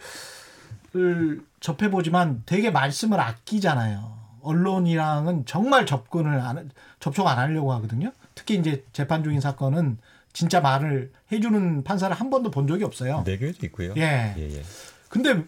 [1.61, 4.19] 접해 보지만 되게 말씀을 아끼잖아요.
[4.43, 8.13] 언론이랑은 정말 접근을 안, 접촉 안 하려고 하거든요.
[8.35, 9.99] 특히 이제 재판 중인 사건은
[10.33, 13.23] 진짜 말을 해주는 판사를 한 번도 본 적이 없어요.
[13.27, 13.95] 내교도 있고요.
[13.97, 14.35] 예.
[14.37, 14.63] 예, 예.
[15.09, 15.43] 근데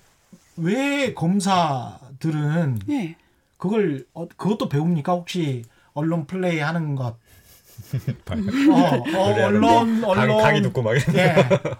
[0.57, 3.17] 왜 검사들은 예.
[3.57, 5.13] 그걸 어, 그것도 배웁니까?
[5.13, 5.65] 혹시
[5.95, 7.17] 언론 플레이 하는 것?
[8.71, 10.95] 어, 어, 언론 강, 언론 강의 듣고 막.
[11.15, 11.35] 예.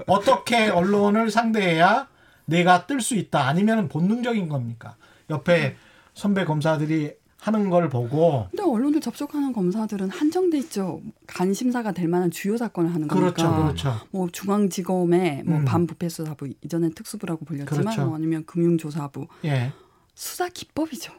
[0.07, 2.09] 어떻게 언론을 상대해야
[2.45, 3.47] 내가 뜰 수 있다.
[3.47, 4.97] 아니면 본능적인 겁니까?
[5.31, 5.77] 옆에
[6.15, 11.03] 선배 검사들이 하는 걸 보고 근데 언론을 접촉하는 검사들은 한정돼 있죠.
[11.27, 13.63] 간심사가 될 만한 주요 사건을 하는 그렇죠, 거니까.
[13.65, 14.01] 그렇죠.
[14.13, 15.65] 뭐 중앙지검의 뭐 음.
[15.65, 18.07] 반부패수사부 이전엔 특수부라고 불렸지만 그렇죠.
[18.07, 19.73] 뭐 아니면 금융조사부 예.
[20.15, 21.13] 수사 기법이죠.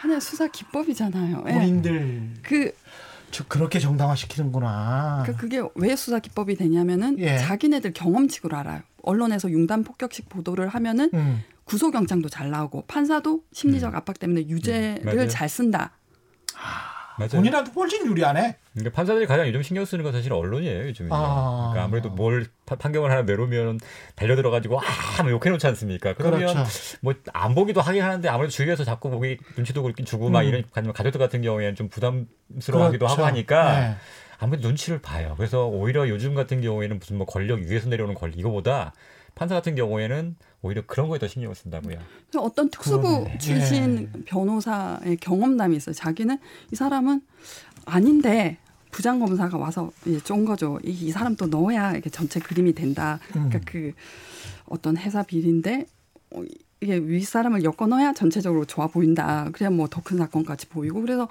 [0.00, 1.44] 하나의 수사 기법이잖아요.
[1.46, 1.52] 예.
[1.52, 5.22] 본인들 그저 그렇게 정당화 시키는구나.
[5.22, 7.38] 그러니까 그게 왜 수사 기법이 되냐면은 예.
[7.38, 8.82] 자기네들 경험칙으로 알아요.
[9.02, 11.44] 언론에서 융단 폭격식 보도를 하면은 음.
[11.68, 15.28] 구속영장도 잘 나오고 판사도 심리적 압박 때문에 유죄를 음.
[15.28, 15.92] 잘 쓴다.
[17.18, 17.30] 맞아요.
[17.30, 18.56] 본인한테 훨씬 유리하네.
[18.74, 21.08] 그러니까 판사들이 가장 요즘 신경 쓰는 건 사실 언론이에요 요즘에.
[21.10, 21.70] 아.
[21.72, 23.80] 그러니까 아무래도 뭘 파- 판결을 하나 내놓으면
[24.14, 24.80] 달려들어 가지고
[25.18, 26.14] 아뭐 욕해놓지 않습니까?
[26.14, 26.64] 그러면 그렇죠.
[27.00, 30.44] 뭐안 보기도 하긴 하는데 아무래도 주위에서 자꾸 보기 눈치도 그렇게 주고 막 음.
[30.46, 33.06] 이런 아니면 가족들 같은 경우에는 좀 부담스러워하기도 그렇죠.
[33.14, 33.94] 하고 하니까 예.
[34.38, 35.34] 아무래도 눈치를 봐요.
[35.36, 38.92] 그래서 오히려 요즘 같은 경우에는 무슨 뭐 권력 위에서 내려오는 권력 이거보다
[39.34, 41.98] 판사 같은 경우에는 오히려 그런 거에 더 신경을 쓴다고요.
[42.36, 43.38] 어떤 특수부 그러네.
[43.38, 45.94] 출신 변호사의 경험담이 있어요.
[45.94, 46.38] 자기는
[46.72, 47.20] 이 사람은
[47.86, 48.58] 아닌데
[48.90, 49.92] 부장 검사가 와서
[50.24, 50.80] 쫀 거죠.
[50.84, 53.20] 이, 이 사람 또 넣어야 이게 전체 그림이 된다.
[53.28, 53.62] 그러니까 음.
[53.66, 53.92] 그
[54.66, 55.86] 어떤 회사 비리인데
[56.32, 56.42] 어,
[56.80, 59.48] 이게 윗 사람을 엮어 넣어야 전체적으로 좋아 보인다.
[59.52, 61.28] 그래야 뭐 더 큰 사건까지 보이고 그래서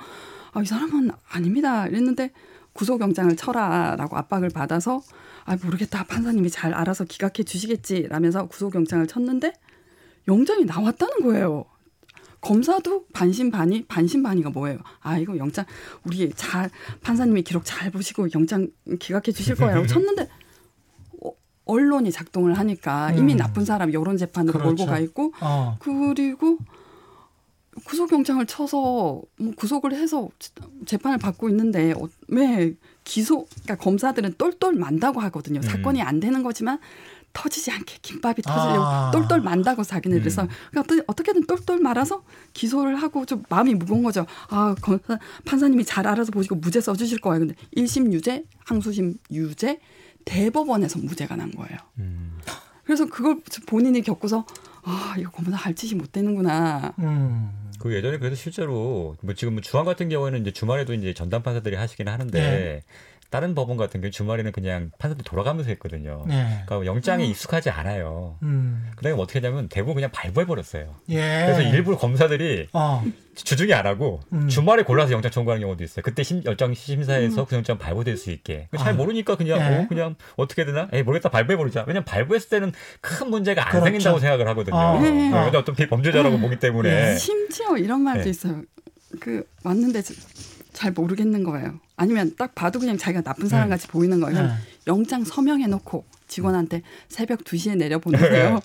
[0.54, 1.88] 아, 이 사람은 아닙니다.
[1.88, 2.32] 이랬는데
[2.78, 5.02] 구속영장을 쳐라라고 압박을 받아서
[5.46, 9.54] 아 모르겠다 판사님이 잘 알아서 기각해 주시겠지라면서 구속영장을 쳤는데
[10.28, 11.66] 영장이 나왔다는 거예요.
[12.40, 14.78] 검사도 반신반의 반신반의가 뭐예요?
[15.02, 15.66] 아 이거 영장
[16.04, 16.70] 우리 잘
[17.02, 18.70] 판사님이 기록 잘 보시고 영장
[19.00, 19.86] 기각해 주실 거예요.
[19.88, 20.30] 쳤는데
[21.24, 21.32] 어,
[21.66, 23.38] 언론이 작동을 하니까 이미 음.
[23.38, 24.84] 나쁜 사람 여론 재판으로 그렇죠.
[24.84, 25.78] 몰고 가 있고 어.
[25.80, 26.60] 그리고
[27.86, 30.30] 구속영장을 쳐서 뭐 구속을 해서
[30.86, 35.62] 재판을 받고 있는데 어, 왜 기소 그러니까 검사들은 똘똘 만다고 하거든요.
[35.62, 36.80] 사건이 안 되는 거지만
[37.34, 39.12] 터지지 않게 김밥이 터지려고 아.
[39.12, 40.48] 똘똘 만다고 자기네들 그래서 음.
[40.72, 42.24] 그러니까 어떻게- 어떻게든 똘똘 말아서
[42.54, 44.26] 기소를 하고 좀 마음이 무거운 거죠.
[44.50, 47.40] 아 검사 판사님이 잘 알아서 보시고 무죄 써주실 거예요.
[47.40, 49.80] 근데 1심 유죄, 항소심 유죄,
[50.26, 51.78] 대법원에서 무죄가 난 거예요.
[52.00, 52.40] 음.
[52.84, 54.46] 그래서 그걸 본인이 겪고서
[54.84, 56.94] 아 이거 검사 할 짓이 못 되는구나.
[57.00, 57.52] 음.
[57.80, 61.76] 그 예전에 그래서 실제로 뭐 지금 뭐 주한 같은 경우에는 이제 주말에도 이제 전담 판사들이
[61.76, 62.84] 하시긴 하는데 네.
[63.30, 66.24] 다른 법원 같은 경우 주말에는 그냥 판사들 돌아가면서 했거든요.
[66.28, 66.64] 네.
[66.66, 68.38] 그러니까 영장에 익숙하지 않아요.
[68.44, 68.90] 음.
[68.96, 70.96] 그다음에 어떻게 하냐면 대부분 그냥 발부해 버렸어요.
[71.10, 71.16] 예.
[71.46, 73.04] 그래서 일부 검사들이 어.
[73.36, 74.48] 주중에 안 하고 음.
[74.48, 76.04] 주말에 골라서 영장 청구하는 경우도 있어요.
[76.04, 78.70] 그때 심, 영장 심사에서 그 영장 발부될 수 있게.
[78.78, 78.96] 잘 아.
[78.96, 79.78] 모르니까 그냥 예.
[79.80, 80.88] 어, 그냥 어떻게 되나?
[80.94, 81.84] 에이 모르겠다 발부해 버리자.
[81.86, 82.72] 왜냐면 발부했을 때는
[83.02, 83.86] 큰 문제가 안 그렇죠.
[83.86, 84.76] 생긴다고 생각을 하거든요.
[84.76, 85.00] 어.
[85.02, 85.18] 네, 네.
[85.26, 87.12] 왜냐면 어떤 피- 범죄자라고 보기 때문에.
[87.12, 87.18] 예.
[87.18, 88.30] 심지어 이런 말도 네.
[88.30, 88.62] 있어요.
[89.20, 90.02] 그 왔는데
[90.78, 91.80] 잘 모르겠는 거예요.
[91.96, 93.72] 아니면 딱 봐도 그냥 자기가 나쁜 사람 네.
[93.72, 94.44] 같이 보이는 거예요.
[94.44, 94.50] 네.
[94.86, 98.60] 영장 서명해 놓고 직원한테 새벽 2시에 내려 보내세요.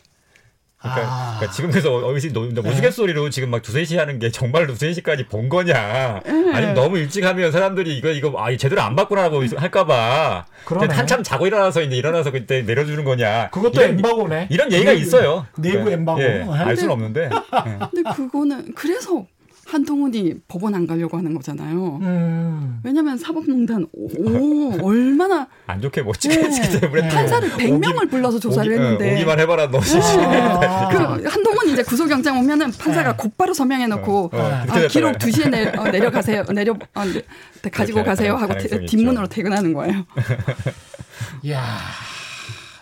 [0.78, 1.36] 그러니까, 아.
[1.38, 5.24] 그러니까 지금 그래서 어르신 노- 우스갯소리로 지금 막 두세 시 하는 게 정말 두세 시까지
[5.26, 6.20] 본 거냐?
[6.26, 6.52] 네.
[6.52, 10.94] 아니면 너무 일찍 하면 사람들이 이거 이거 아 제대로 안 받구나라고 할까봐 그러네.
[10.94, 13.48] 한참 자고 일어나서 이제 일어나서 그때 내려주는 거냐?
[13.52, 14.48] 그것도 이런, 엠바고네.
[14.50, 15.46] 이런 얘기가 내부- 있어요.
[15.56, 15.92] 내부 네.
[15.94, 16.20] 엠바고.
[16.20, 17.30] 예, 알 수는 없는데.
[17.90, 19.24] 근데 그거는 그래서
[19.72, 21.98] 한동훈이 법원 안 가려고 하는 거잖아요.
[22.02, 22.80] 음.
[22.84, 26.80] 왜냐면 사법농단 오 얼마나 안 좋게 못 찍었기 네.
[26.80, 29.78] 때문에 판사를 100명을 불러서 조사를 오기, 했는데 어, 오기만 해봐라 너.
[29.78, 30.88] 아.
[30.88, 33.16] 그 한동훈 이제 구속영장 오면은 판사가 네.
[33.16, 35.18] 곧바로 서명해 놓고 어, 어, 아, 기록 됐잖아요.
[35.18, 36.44] 2시에 내, 어, 내려가세요.
[36.52, 37.04] 내려 어,
[37.62, 39.26] 네, 가지고 가세요 할 하고 태- 뒷문으로.
[39.28, 40.04] 퇴근하는 거예요.
[41.44, 41.64] 이야,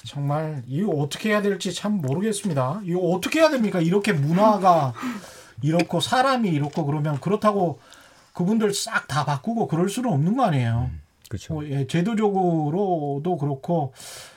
[0.04, 2.80] 정말 이거 어떻게 해야 될지 참 모르겠습니다.
[2.84, 3.80] 이거 어떻게 해야 됩니까?
[3.80, 4.92] 이렇게 문화가
[5.62, 7.80] 이렇고 사람이 이렇고 그러면 그렇다고
[8.32, 10.90] 그분들 싹 다 바꾸고 그럴 수는 없는 거 아니에요.
[11.28, 11.54] 그렇죠.
[11.54, 13.92] 뭐, 예, 제도적으로도 그렇고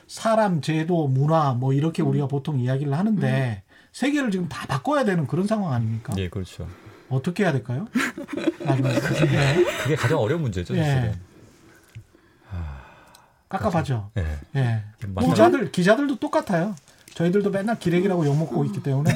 [0.08, 5.48] 사람 제도 문화 뭐 이렇게 우리가 보통 이야기를 하는데 세계를 지금 다 바꿔야 되는 그런
[5.48, 6.14] 상황 아닙니까?
[6.18, 6.68] 예, 그렇죠.
[7.10, 7.88] 어떻게 해야 될까요?
[8.66, 9.64] 나중에 네.
[9.84, 10.84] 그게 가장 어려운 문제죠, 예.
[10.84, 11.20] 사실은.
[13.50, 14.10] 깝깝하죠.
[14.18, 14.40] 예.
[14.56, 14.84] 예.
[15.08, 15.30] 맞아요.
[15.30, 16.76] 기자들 기자들도 똑같아요.
[17.14, 19.12] 저희들도 맨날 기레기라고 욕먹고 있기 때문에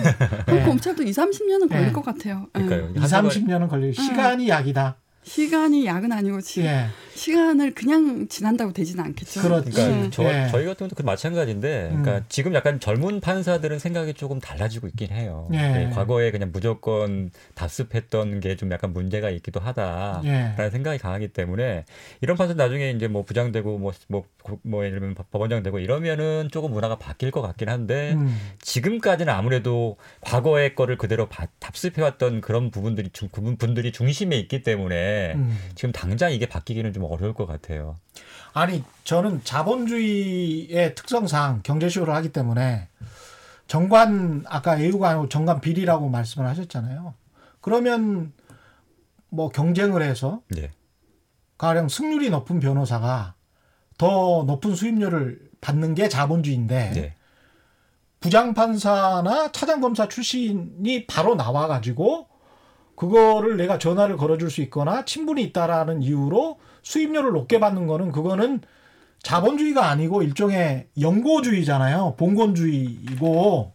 [0.49, 0.63] 예.
[0.63, 1.91] 검찰도 2, 30년은 걸릴 네.
[1.91, 2.47] 것 같아요.
[2.57, 2.63] 예.
[2.63, 2.91] 그러니까요.
[2.95, 4.97] 2, 30년은 걸리고 시간이 약이다.
[5.23, 6.87] 시간이 약은 아니고 시, 예.
[7.17, 9.41] 시간을 그냥 지난다고 되지는 않겠죠.
[9.41, 10.09] 그러니까 네.
[10.11, 10.47] 저, 예.
[10.49, 12.23] 저희 같은 경우도 그 마찬가지인데, 그러니까 음.
[12.29, 15.49] 지금 약간 젊은 판사들은 생각이 조금 달라지고 있긴 해요.
[15.53, 15.57] 예.
[15.57, 20.69] 예, 과거에 그냥 무조건 답습했던 게 좀 약간 문제가 있기도 하다라는 예.
[20.69, 21.85] 생각이 강하기 때문에
[22.21, 24.23] 이런 판사 나중에 이제 뭐 부장되고 뭐뭐
[24.63, 28.35] 뭐 예를 들면 법원장 되고 이러면은 조금 문화가 바뀔 것 같긴 한데 음.
[28.61, 35.33] 지금까지는 아무래도 과거의 거를 그대로 바- 답습해왔던 그런 부분들이 중, 그분 분들이 중심에 있기 때문에
[35.35, 35.57] 음.
[35.75, 37.97] 지금 당장 이게 바뀌기는 좀 어려울 것 같아요.
[38.53, 42.87] 아니 저는 자본주의의 특성상 경제쇼를 하기 때문에
[43.67, 47.13] 정관 아까 애우가 아니고 정관 비리라고 말씀을 하셨잖아요.
[47.61, 48.33] 그러면
[49.29, 50.71] 뭐 경쟁을 해서 예.
[51.57, 53.35] 가령 승률이 높은 변호사가
[53.97, 57.13] 더 높은 수임료를 받는 게 자본주의인데 예.
[58.19, 62.27] 부장판사나 차장검사 출신이 바로 나와가지고
[62.95, 68.61] 그거를 내가 전화를 걸어줄 수 있거나 친분이 있다라는 이유로 수임료를 높게 받는 거는 그거는
[69.21, 72.15] 자본주의가 아니고 일종의 연고주의잖아요.
[72.17, 73.73] 봉건주의이고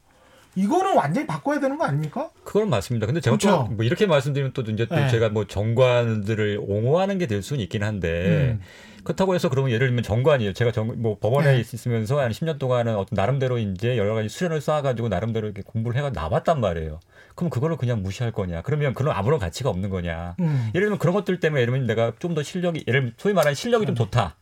[0.54, 2.28] 이거는 완전히 바꿔야 되는 거 아닙니까?
[2.44, 3.06] 그건 맞습니다.
[3.06, 3.68] 근데 제가 그렇죠.
[3.70, 5.08] 또뭐 이렇게 말씀드리면 또 이제 또 네.
[5.08, 8.60] 제가 뭐 정관들을 옹호하는 게 될 수는 있긴 한데 음.
[9.04, 10.52] 그렇다고 해서 그러면 예를 들면 정관이에요.
[10.52, 11.60] 제가 정, 뭐 법원에 네.
[11.60, 16.10] 있으면서 한 10년 동안은 어떤 나름대로 이제 여러 가지 수련을 쌓아가지고 나름대로 이렇게 공부를 해가
[16.10, 17.00] 나왔단 말이에요.
[17.34, 18.62] 그럼 그거를 그냥 무시할 거냐?
[18.62, 20.36] 그러면 그런 아무런 가치가 없는 거냐?
[20.40, 20.70] 음.
[20.74, 23.54] 예를 들면 그런 것들 때문에 예를 들면 내가 좀 더 실력이 예를 들면 소위 말하는
[23.54, 24.36] 실력이 좀 좋다.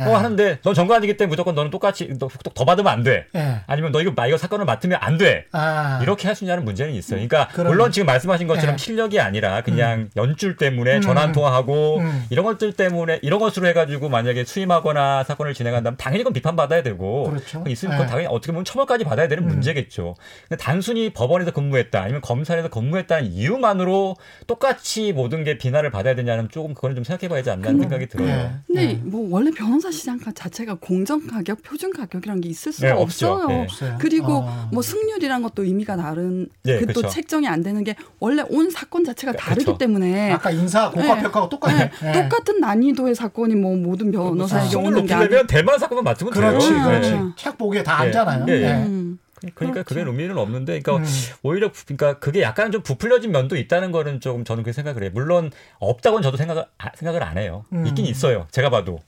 [0.00, 0.04] 예.
[0.04, 3.26] 어 하는데 넌 정관이기 때문에 무조건 너는 똑같이 너- 더 받으면 안 돼.
[3.34, 3.60] 예.
[3.66, 5.46] 아니면 너 이거 나 이거 사건을 맡으면 안 돼.
[5.52, 5.98] 아.
[6.02, 7.16] 이렇게 할 수 있냐는 문제는 있어요.
[7.16, 7.70] 그러니까 그러네.
[7.70, 8.82] 물론 지금 말씀하신 것처럼 네.
[8.84, 11.00] 실력이 아니라 그냥 연줄 때문에 음.
[11.00, 12.26] 전화 한 통화하고 음.
[12.30, 17.64] 이런 것들 때문에 이런 것으로 해가지고 만약에 수임하거나 사건을 진행한다면 당연히 그건 비판받아야 되고 그렇죠.
[17.66, 17.96] 있으면 네.
[17.96, 19.48] 그건 당연히 어떻게 보면 처벌까지 받아야 되는 음.
[19.48, 20.14] 문제겠죠.
[20.48, 24.16] 근데 단순히 법원에서 근무했다 아니면 검찰에서 근무했다는 이유만으로
[24.46, 28.28] 똑같이 모든 게 비난을 받아야 되냐는 조금 그거는 좀 생각해봐야 되지 않나 하는 생각이 들어요.
[28.28, 28.50] 예.
[28.66, 28.94] 근데 예.
[29.02, 32.92] 뭐 원래 변호사 시장 자체가 공정 가격, 표준 가격이라는 게 있을 수가 네.
[32.94, 33.46] 없어요.
[33.48, 33.66] 네.
[33.98, 34.68] 그리고 아.
[34.72, 37.08] 뭐 승률이란 것도 의미가 다른 네, 그또 그쵸.
[37.08, 39.78] 책정이 안 되는 게 원래 온 사건 자체가 그- 다르기 그쵸.
[39.78, 41.90] 때문에 아까 인사 고가평가하고 똑같네.
[42.02, 42.22] 네, 예.
[42.28, 46.82] 똑같은 난이도의 사건이 뭐 모든 변호사에게 오는 게 아니 높이려면 대만 사건만 맡으면 그렇지, 돼요.
[46.84, 47.10] 그렇지.
[47.12, 47.20] 네.
[47.36, 48.06] 책 보기에 다 예.
[48.06, 48.46] 앉잖아요.
[48.48, 48.62] 예, 예.
[48.62, 48.72] 예.
[48.84, 49.18] 음.
[49.54, 50.10] 그러니까 그게 그렇죠.
[50.10, 51.12] 의미는 없는데, 그러니까 음.
[51.42, 55.10] 오히려 부- 그러니까 그게 약간 좀 부풀려진 면도 있다는 거는 조금 저는 그렇게 생각을 해요.
[55.12, 57.64] 물론 없다고는 저도 생각을 아- 생각을 안 해요.
[57.72, 57.86] 음.
[57.86, 58.46] 있긴 있어요.
[58.50, 58.98] 제가 봐도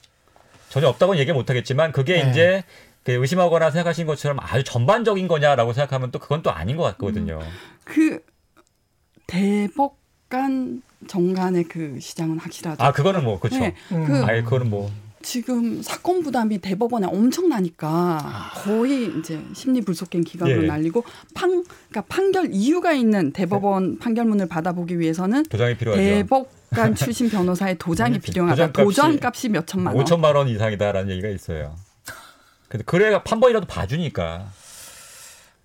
[0.69, 2.29] 전혀 없다고는 얘기 못 하겠지만 그게 네.
[2.29, 2.63] 이제
[3.03, 7.39] 그 의심하거나 생각하신 것처럼 아주 전반적인 거냐라고 생각하면 또 그건 또 아닌 것 같거든요.
[7.83, 8.19] 그
[9.27, 12.83] 대법관 정관의 그 시장은 확실하죠.
[12.83, 13.59] 아 그거는 뭐 그렇죠.
[13.59, 14.05] 네, 음.
[14.05, 14.91] 그 아예 그거는 뭐
[15.21, 20.67] 지금 사건 부담이 대법원에 엄청나니까 거의 이제 심리 불속행 기각으로 예.
[20.67, 21.03] 날리고
[21.33, 26.01] 판 그러니까 판결 이유가 있는 대법원 판결문을 받아보기 위해서는 도장이 필요하죠.
[26.01, 28.71] 대법 관 출신 변호사의 도장이 필요하다.
[28.71, 30.05] 도장값이 도장 값이 몇 천만 원.
[30.05, 31.75] 5천만 원 이상이다라는 얘기가 있어요.
[32.67, 34.47] 근데 그래야 한 번이라도 봐주니까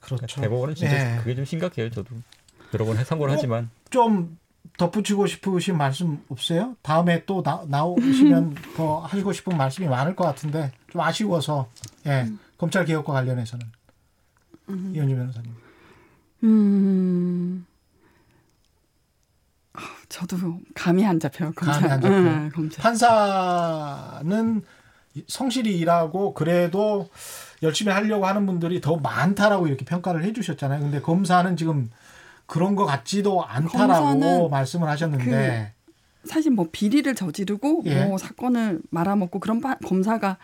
[0.01, 0.41] 그렇죠.
[0.41, 1.19] 대법원은 진짜 예.
[1.19, 1.91] 그게 좀 심각해요.
[1.91, 2.15] 저도
[2.73, 3.37] 여러 번 해상고를 어?
[3.37, 4.39] 하지만 좀
[4.79, 6.77] 덧붙이고 싶으신 말씀 없어요?
[6.83, 11.69] 다음에 또 나, 나오시면 더 하시고 싶은 말씀이 많을 것 같은데 좀 아쉬워서
[12.07, 12.27] 예
[12.57, 13.67] 검찰 개혁과 관련해서는
[14.69, 15.53] 이현주 변호사님.
[16.45, 17.67] 음.
[20.09, 20.37] 저도
[20.75, 21.53] 감이 안 잡혀요.
[21.55, 21.73] 검사.
[21.81, 22.19] 감이 안 잡혀요?
[22.21, 22.83] 응, 검사.
[22.83, 24.63] 판사는
[25.29, 27.09] 성실히 일하고 그래도
[27.63, 30.81] 열심히 하려고 하는 분들이 더 많다라고 이렇게 평가를 해주셨잖아요.
[30.81, 31.91] 근데 검사는 지금
[32.47, 35.73] 그런 것 같지도 않다라고 말씀을 하셨는데
[36.25, 38.05] 사실 뭐 비리를 저지르고 예.
[38.07, 40.39] 뭐 사건을 말아먹고 그런 바- 검사가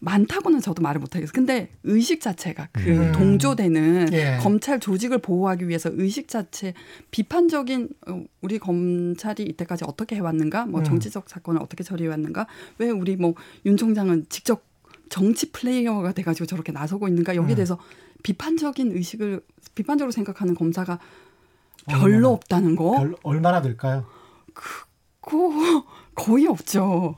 [0.00, 1.32] 많다고는 저도 말을 못하겠어요.
[1.32, 3.12] 근데 의식 자체가 그 음.
[3.12, 4.38] 동조되는 예.
[4.40, 6.74] 검찰 조직을 보호하기 위해서 의식 자체
[7.10, 10.84] 비판적인 어, 우리 검찰이 이때까지 어떻게 해왔는가, 뭐 음.
[10.84, 12.46] 정치적 사건을 어떻게 처리해왔는가,
[12.78, 13.34] 왜 우리 뭐
[13.64, 14.62] 윤 총장은 직접
[15.08, 17.56] 정치 플레이어가 돼가지고 저렇게 나서고 있는가 여기에 음.
[17.56, 17.78] 대해서
[18.22, 19.40] 비판적인 의식을
[19.74, 20.98] 비판적으로 생각하는 검사가
[21.86, 22.92] 별로 없다는 거.
[22.96, 24.04] 별, 얼마나 될까요?
[25.20, 25.84] 거
[26.14, 27.16] 거의 없죠.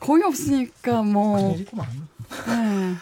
[0.00, 1.86] 거의 없으니까 뭐 큰일이구만.
[2.46, 2.94] 네.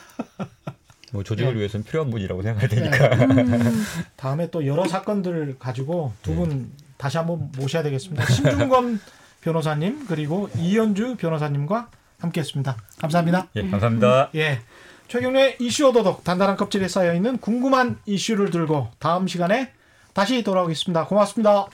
[1.13, 1.59] 뭐 조직을 네.
[1.61, 3.07] 위해서는 필요한 분이라고 생각할 테니까.
[3.25, 3.85] 음,
[4.17, 8.27] 다음에 또 여러 사건들을 가지고 두분 다시 한번 모셔야 되겠습니다.
[8.27, 9.01] 신중건
[9.43, 12.77] 변호사님 그리고 이현주 변호사님과 함께했습니다.
[12.99, 13.49] 감사합니다.
[13.57, 14.31] 예, 감사합니다.
[14.35, 14.61] 예.
[15.09, 19.73] 최경련의 이슈 오도독 단단한 껍질에 쌓여 있는 궁금한 이슈를 들고 다음 시간에
[20.13, 21.07] 다시 돌아오겠습니다.
[21.07, 21.67] 고맙습니다.